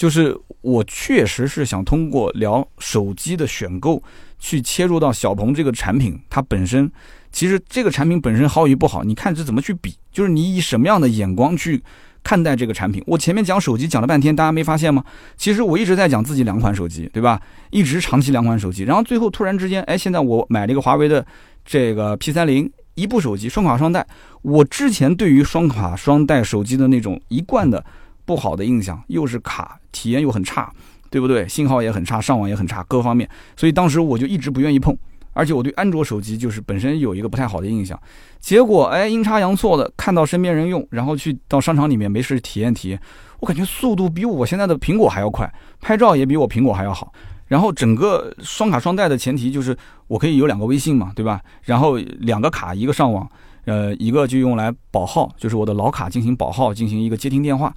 [0.00, 4.02] 就是我确实是想通过聊手机的选购，
[4.38, 6.90] 去切入到小鹏这个产品，它本身
[7.30, 9.94] 其实这个产品本身好与不好，你看这怎么去比？
[10.10, 11.82] 就是你以什么样的眼光去
[12.22, 13.04] 看待这个产品？
[13.06, 15.04] 我前面讲手机讲了半天，大家没发现吗？
[15.36, 17.38] 其实我一直在讲自己两款手机，对吧？
[17.68, 21.22] 一直长期两款手机，然后最后突然之间，哎，现在我买了一个华为的
[21.62, 24.06] 这个 P 三零，一部手机双卡双待。
[24.40, 27.84] 我之前对于双卡双待手机的那种一贯的。
[28.24, 30.72] 不好的印象，又是卡，体验又很差，
[31.10, 31.46] 对不对？
[31.48, 33.28] 信号也很差，上网也很差，各方面。
[33.56, 34.96] 所以当时我就一直不愿意碰，
[35.32, 38.00] 而且我对安卓手机就是本身有一个不太好的印象。
[38.40, 43.00] 结果哎，阴差阳错的看到身边人用，然后去到商场里面没事体验体验，
[43.40, 47.12] 我感觉速度比我现在的苹果还要快，拍照也比我苹果还要好。
[47.46, 51.40] 然后整个双卡双待的前提就是我可以有两个微信嘛，对吧？
[51.64, 53.28] 然后两个卡，一个上网，
[53.64, 57.74] 呃，一个就用来保号，就是我的老卡进行保号，进行一个接听电话。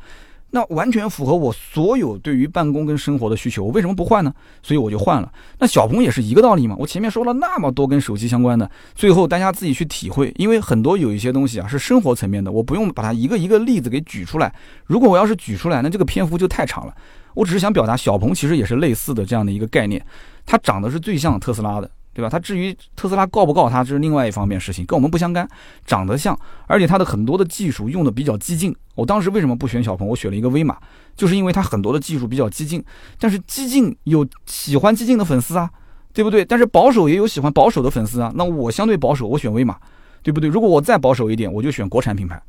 [0.56, 4.32] 那完全符合我所有对于办公跟生活的需求，我为什么不换呢？
[4.62, 5.34] 所以我就换了。
[5.58, 6.76] 那小鹏也是一个道理嘛。
[6.78, 10.32] 我前面说了那么多跟手机相关的，最后大家自己去体会。
[10.38, 14.54] 因为很多有一些东西啊是生活层面的，我不用把它一个一个例子给举出来。
[14.86, 16.94] 如果我要是举出来，那这个篇幅就太长了。
[17.34, 20.06] 我只是想表达，小鹏其实也是类似的这样的一个概念，
[20.46, 21.90] 它长得是最像特斯拉的。
[22.14, 22.30] 对吧？
[22.30, 25.48] 它至于特斯拉告不告它，这是另外一方面事情，跟我们不相干。
[25.86, 26.38] 长得像，
[26.68, 28.76] 而且它的很多的技术用的比较激进。
[28.96, 30.08] 我当时为什么不选小鹏？
[30.08, 30.78] 我选了一个威马，
[31.16, 32.84] 就是因为它很多的技术比较激进。
[33.20, 35.70] 但是激进有喜欢激进的粉丝啊，
[36.14, 36.46] 对不对？
[36.46, 38.32] 但是保守也有喜欢保守的粉丝啊。
[38.36, 39.78] 那我相对保守，我选威马，
[40.22, 40.48] 对不对？
[40.48, 42.40] 如果我再保守一点，我就选国产品牌。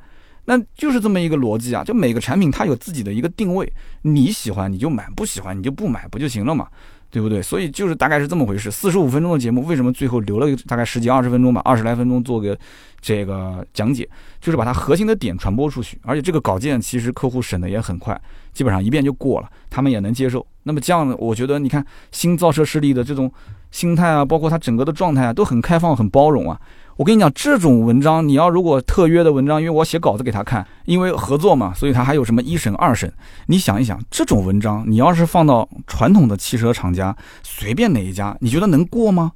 [0.47, 1.83] 那就是这么一个逻辑啊。
[1.83, 6.69] 就每个产品它有自己的一个定位，你喜欢你就买，不喜欢你就不买，不就行了嘛？
[7.15, 7.41] 对不对？
[7.41, 8.73] 所以就是大概是这么回事。
[8.73, 12.59] 四十五分钟的节目，为什么最后留了大概十几二十分钟吧，二十来分钟做个
[13.01, 14.09] 这个讲解，
[14.41, 15.97] 就是把它核心的点传播出去。
[16.03, 18.21] 而且这个稿件其实客户审的也很快，
[18.53, 20.45] 基本上一遍就过了，他们也能接受。
[20.65, 23.33] 那么这样，我觉得你看新造车势力的这种
[23.71, 26.61] 心态啊，包括他整个的状态啊，都很开放、很包容啊。
[26.97, 33.13] 我跟你讲，这种文章你要如果特约的文章，因为我写稿子给他看，因为合作嘛，所以他还有什么一审、二审。
[33.47, 39.33] 你想一想，这种文章你要是放到传统的汽车厂家，随便哪一家，你觉得能过吗？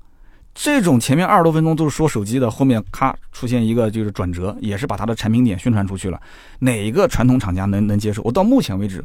[0.55, 6.21] 这种前面二十多分钟都是说手机的，后面咔出现一个就是转折，也是把它的产品点宣传出去了。
[6.61, 8.23] 哪一个传统厂家能能接受？
[8.23, 9.05] 我到目前为止，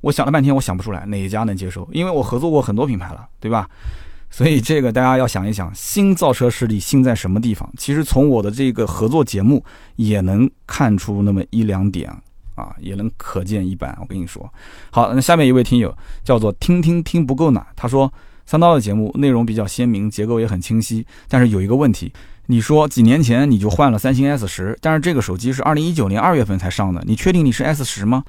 [0.00, 3.68] 我想了半天，我想不出来哪一家能接受，因为我合作过很多品牌了，对吧？
[4.34, 7.72] 所以这个大家要想一想，新造车势力新在什么地方？
[7.78, 9.64] 其实从我的这个合作节目
[9.94, 12.10] 也能看出那么一两点
[12.56, 13.96] 啊，也能可见一斑。
[14.00, 14.52] 我跟你说，
[14.90, 18.12] 好，那下面一位听友叫做听听听不够呢，他说。
[18.46, 22.12] 三刀的节目内容比较鲜明，结构也很清晰，但是有一个问题，
[22.48, 28.22] 你说几年前你就换了三星 S 十，但是这个手机是二零一九年二月份才上的，你确定你是 S 十吗？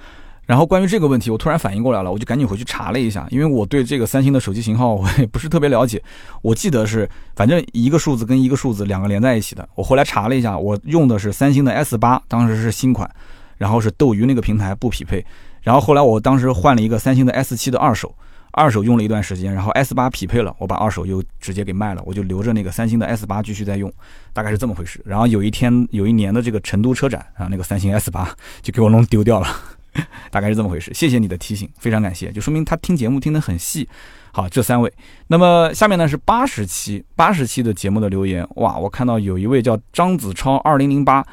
[0.46, 6.02] 然后关于这个问题，我突然反应过来了，我就赶紧回去查了一下，因为我对这个三星的手机型号我也不是特别了解，
[6.42, 9.68] 我记得是反正一个数字跟一个数字两个连在一起的。
[9.76, 13.10] 我后来查了一下，我用的是三星的 S 八，当时是新款，
[13.58, 15.26] 然后是斗鱼那个平台不匹配，
[15.62, 18.14] 然后后来我当时换了一个三星的 S 七的二手。
[18.58, 23.92] 二手用了一段时间，然后 S 八匹配了，我把二手又直接给卖了，我就留着那个三星的 S 八继续在用，
[24.32, 25.02] 大概是这么回事。
[25.04, 29.48] 然后有一天有一年的这个成都车展啊，那个三星 S 八就给我弄丢掉了，
[30.30, 30.92] 大概是这么回事。
[30.94, 33.88] 谢谢你的提醒，非常感谢，就说明他听节目听得很细。
[34.32, 34.92] 好，这三位，
[35.28, 41.26] 那么下面呢是八十期八十期的节目的留言，哇，我看到有一位叫张子超二零零八。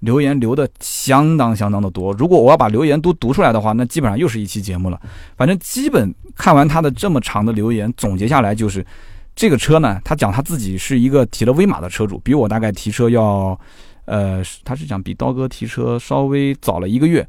[0.00, 4.98] 留言留的相当相当的多，如果我要把留言都读出来的话，那基本上又是一期节目了。
[5.36, 8.82] 反正基本看完他的这么长的留言，总结下来就是，
[9.36, 13.60] 这个车呢，他讲他自己是一个提了威马的车主，比我大概提车要，
[14.06, 17.28] 呃，他是讲比刀哥提车稍微早了一个月，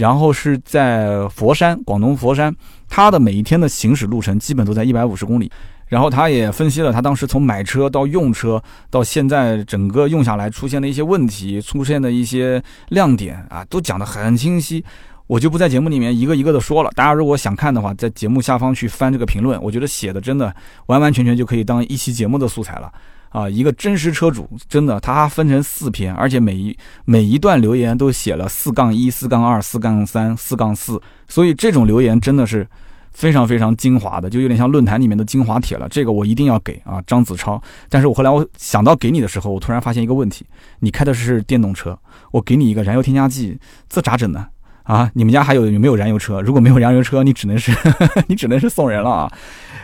[0.00, 2.50] 然后是在佛山，广东佛山，
[2.88, 5.52] 他的每一天的行驶路程基本都在一百五十公里。
[5.88, 14.82] 然后他也分析了他当时从买车到用车到现在整个用下来出现的一些问题，出现的一些亮点啊，都讲得很清晰。
[15.26, 16.90] 我就不在节目里面一个一个的说了。
[16.96, 20.54] 大家如果想看的话，在节目下方去翻这个评论，我觉得写的真的
[20.86, 22.90] 完完全全就可以当一期节目的素材了
[23.30, 23.48] 啊！
[23.48, 32.66] 一个真实车主，真的他分成四篇，而且每一每一段留言都写了四杠一、四杠二、四杠三、四杠四，所以这种留言真的是。
[33.12, 35.88] 非常非常精华的，就有点像论坛里面的精华帖了。
[35.88, 37.60] 这个我一定要给啊，张子超。
[37.88, 40.46] 但是我后来我想到给你的时候，我突然发现一个问题：
[40.78, 41.98] 你开的是电动车，
[42.30, 43.58] 我给你一个燃油添加剂，
[43.88, 44.46] 这咋整呢？
[44.84, 46.40] 啊，你们家还有有没有燃油车？
[46.40, 47.72] 如果没有燃油车，你只能是
[48.28, 49.32] 你只能是送人了啊！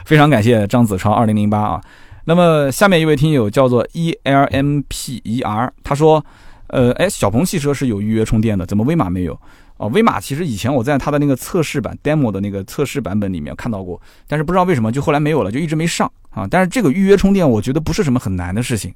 [0.05, 1.80] 非常感谢张子超二零零八啊。
[2.27, 6.22] 那么下面一位听友叫做 E L M P E R，他说，
[6.66, 9.41] 呃，哎，小鹏汽车是有预约充电的，怎么威马没有？
[9.77, 16.49] 哦，威马其实以前我在它的那个测试版 demo 的那个测试版本里面看到过，但是不知道为什么就后来没有了，就一直没上啊。
[16.51, 18.93] 但是这个预约充电，我觉得不是什么很难的事情，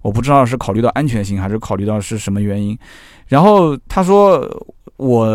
[0.00, 2.76] 我不知道是考虑到安全性还是考虑到是什么原因。
[3.28, 4.40] 然后他说
[4.96, 5.30] 我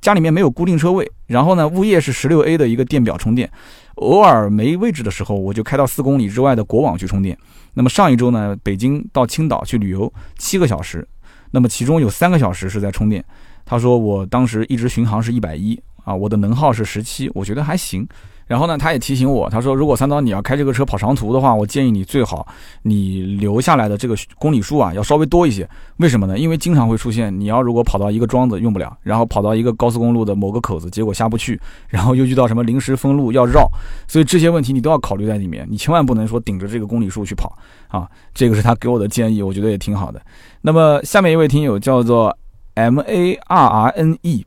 [0.00, 3.50] 家里面没有固定车位，然后呢物业是十六 A 的一个电表充电，
[3.96, 7.36] 偶尔没位置的时候，我就开到四公里之外的国网去充电。
[7.74, 11.06] 那么上一周呢，北京到青岛去旅游七个小时，
[11.50, 13.24] 那么其中有三个小时是在充电。
[13.64, 18.06] 他说：“我当时一直巡航是一百一啊，我的能耗是十七，我觉得还行。
[18.46, 22.46] 然后呢，他也提醒我，他说如果三刀你要开这个车跑长途的话，我建议你最好
[22.82, 25.68] 你留下来的这个公里数啊要稍微多一些。
[25.96, 26.38] 为什么呢？
[26.38, 33.68] 因为经常会出现你要如果跑到一个桩子用不了，然后跑到一个高速公路的某个口子，结果下不去，然后又遇到什么临时封路要绕，
[34.06, 35.66] 所以这些问题你都要考虑在里面。
[35.68, 37.56] 你千万不能说顶着这个公里数去跑
[37.88, 38.08] 啊。
[38.32, 40.20] 这个是他给我的建议，我觉得也挺好的。
[40.60, 42.36] 那么下面一位听友叫做。”
[42.76, 44.44] M A R R N E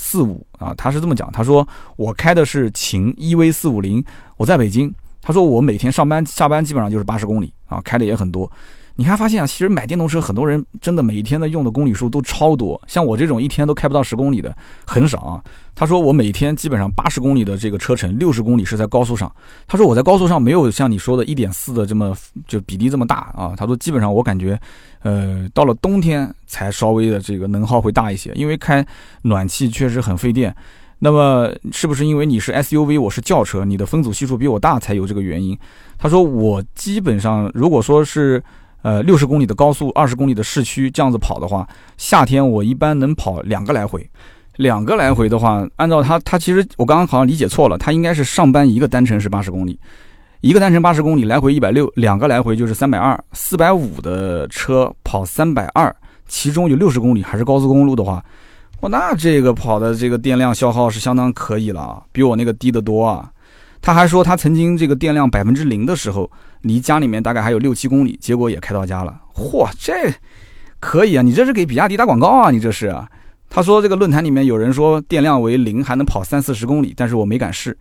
[0.00, 4.02] 四五啊，他是这么讲，他说我开的是秦 E V 四五零，
[4.38, 4.92] 我在北京。
[5.22, 8.50] 他说我每天上班下班基本上就是八十公里啊，开的也很多。
[9.00, 12.78] 你还，发现啊，其实买电动车，很多人真的每一天的用的公里数都超多。
[12.86, 14.54] 像我这种一天都开不到十公里的
[14.86, 15.42] 很少啊。
[15.74, 19.34] 他说我每天基本上八十公里的这个车程，六十公里是在高速上。
[19.66, 22.14] 他说我在高速上没有像你说的一点四的这么
[22.46, 23.54] 就比例这么大啊。
[23.56, 24.60] 他说基本上我感觉，
[25.00, 28.86] 呃，到了冬天才稍微的这个能耗会大一些，因为开
[29.22, 30.54] 暖气确实很费电。
[30.98, 35.58] 那么是不是因为你是 SUV，我是轿车，你的分组系数比我大才有这个原因？
[35.96, 38.44] 他说我基本上如果说是。
[38.82, 44.08] 呃，六十公里的高速，二十公里的市区，这样子跑的话，夏天我一般能跑两个来回。
[44.56, 49.78] 两个来回的话，按照他，他其实我刚刚好像理解错了，他应该是上班一个单程是八十公里，
[50.42, 55.94] 一个单程八十公里，来回一百六，两个来回就是三百二，四百五的车跑三百二，
[56.26, 58.22] 其中有六十公里还是高速公路的话，
[58.80, 63.30] 哇，那这个跑的这个电量消耗是相当可以了啊，比我那个低得多啊。
[63.80, 66.30] 他还说他曾经这个电量百分之零的时候。
[66.62, 69.20] 离家里面大概还有六七公里，结果也开到家了。
[69.34, 69.92] 嚯，这
[70.78, 71.22] 可以啊！
[71.22, 72.50] 你这是给比亚迪打广告啊！
[72.50, 73.08] 你这是啊？
[73.48, 77.76] 他说这个论坛里面有人说电量为零还能跑三四十公里，但是我没敢试。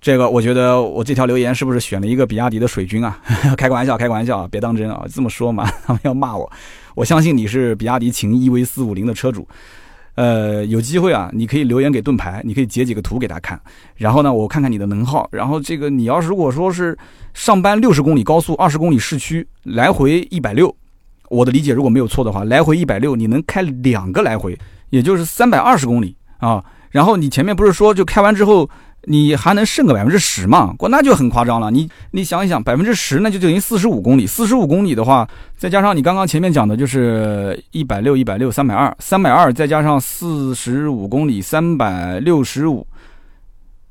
[0.00, 3.20] 这个我觉得我这条留言是不是选了一个比亚迪的水军啊？
[3.58, 5.04] 开个玩笑，开个玩笑，别当真啊！
[5.12, 6.50] 这么说嘛， 他们要骂我。
[6.94, 9.46] 我相信你是比亚迪秦 EV 四五零的车主，
[10.18, 13.60] 呃，有机会啊，你可以留言给盾牌，你可以截几个图给他看，
[13.94, 16.98] 然后呢，我看看你的能耗，然后这个你要是如果说是
[17.34, 20.74] 上班六十公里高速，二十公里市区，来回一百六，
[21.28, 24.58] 我的理解如果没有错的话，来回一百六，你能开两个来回，
[24.90, 26.64] 也就是三百二十公里啊。
[26.90, 28.68] 然后你前面不是说就开完之后。
[29.04, 30.74] 你还能剩个百分之十嘛？
[30.76, 31.70] 过那就很夸张了。
[31.70, 34.26] 你你想一想，百分之十那就等于四十五公里。
[34.26, 35.26] 四十五公里的话，
[35.56, 42.86] 再加上你刚刚前面讲的，就是一百六、一百六、三百二、三百二，再加上四十五公里，三百六十五，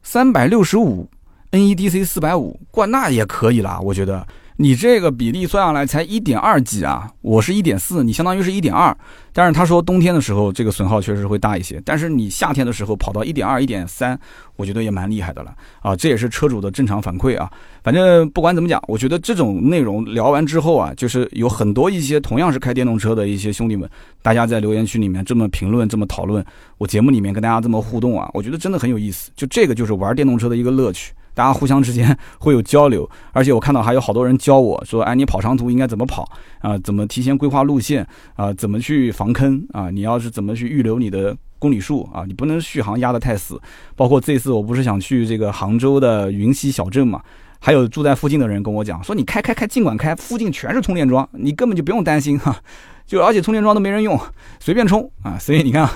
[0.03, 1.09] 三百六十五
[1.51, 4.25] ，NEDC 四百五，过那也可以啦，我觉得。
[4.59, 8.95] 你这个比例算下来才一点二几啊，我是一点四，你相当于是一点二。
[9.31, 14.19] 但是他说冬天的时候这个损耗确实会大一些，但是你夏天的时候跑到一点二、一点三，
[14.55, 15.95] 我觉得也蛮厉害的了啊。
[15.95, 17.47] 这也是车主的正常反馈啊。
[17.83, 23.87] 反正不管怎么讲，我觉得这种内容聊完之后啊，就是有很多一些同样是开电动车的一些兄弟们，
[24.23, 26.43] 大家在留言区里面这么评论、这么讨论，
[26.79, 29.29] 我节目里面跟大家这么互动啊，我觉得真的很有意思。
[29.35, 31.13] 就这个就是玩电动车的一个乐趣。
[31.37, 36.27] 大家互相之间会有交流，而且我看到还有好多人教我说：“哎，你跑长途应该怎么跑
[36.61, 36.75] 啊？
[36.79, 38.03] 怎么提前规划路线
[38.35, 38.51] 啊？
[38.53, 39.91] 怎么去防坑啊？
[39.91, 42.23] 你要是怎么去预留你的公里数啊？
[42.25, 43.61] 你不能续航压得太死。
[43.95, 47.21] 包括这次我不是想去这个杭州的云溪小镇嘛？
[47.59, 52.59] 还有住在附近的人跟我讲说：你开开开，尽管开，附近全是充电桩，你根本就不用担心哈。
[53.05, 54.19] 就 而且充电桩都没人用，
[54.59, 55.37] 随便充啊。
[55.37, 55.87] 所以你看，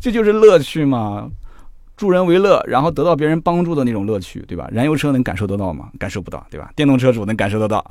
[0.00, 1.30] 这就是乐趣嘛。”
[1.98, 4.68] 助人为乐，然后得到别人帮助的那种乐趣，对吧？
[4.70, 5.88] 燃油车能感受得到吗？
[5.98, 6.70] 感受不到，对吧？
[6.76, 7.84] 电动车主能感受得到。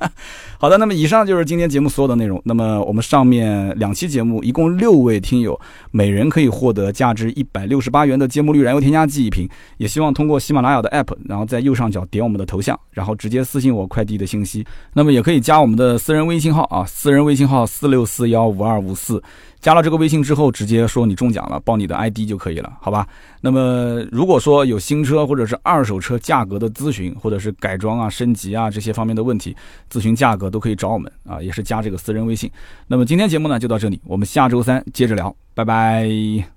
[0.60, 2.40] 好的，那么以上就是今天节目所有的内容。
[2.44, 5.58] 那么我们上面两期节目，一共六位听友，
[5.90, 9.48] 每人可以获得价值一百六十八元的节目绿燃油添加剂一瓶。
[9.78, 14.66] 也希望通过喜马拉雅的 app，然后在右上角点我们的头像，然后直接私信我快递的信息。
[14.92, 19.22] 那么也可以加我们的私人微信号啊，私人微信号四六四幺五二五四。
[19.66, 23.04] 加了这个微信之后，直接说你中奖了，报你的 ID 就可以了，好吧？
[23.40, 29.56] 那么如果说有新车或者是二手车价格的咨询，或者是改装啊、升级啊这些方面的问题，
[29.90, 32.48] 咨询价格都可以找我们啊，也是加这个私人微信。
[32.86, 36.55] 那么今天节目呢就到这里，我们下周三接着聊，拜拜。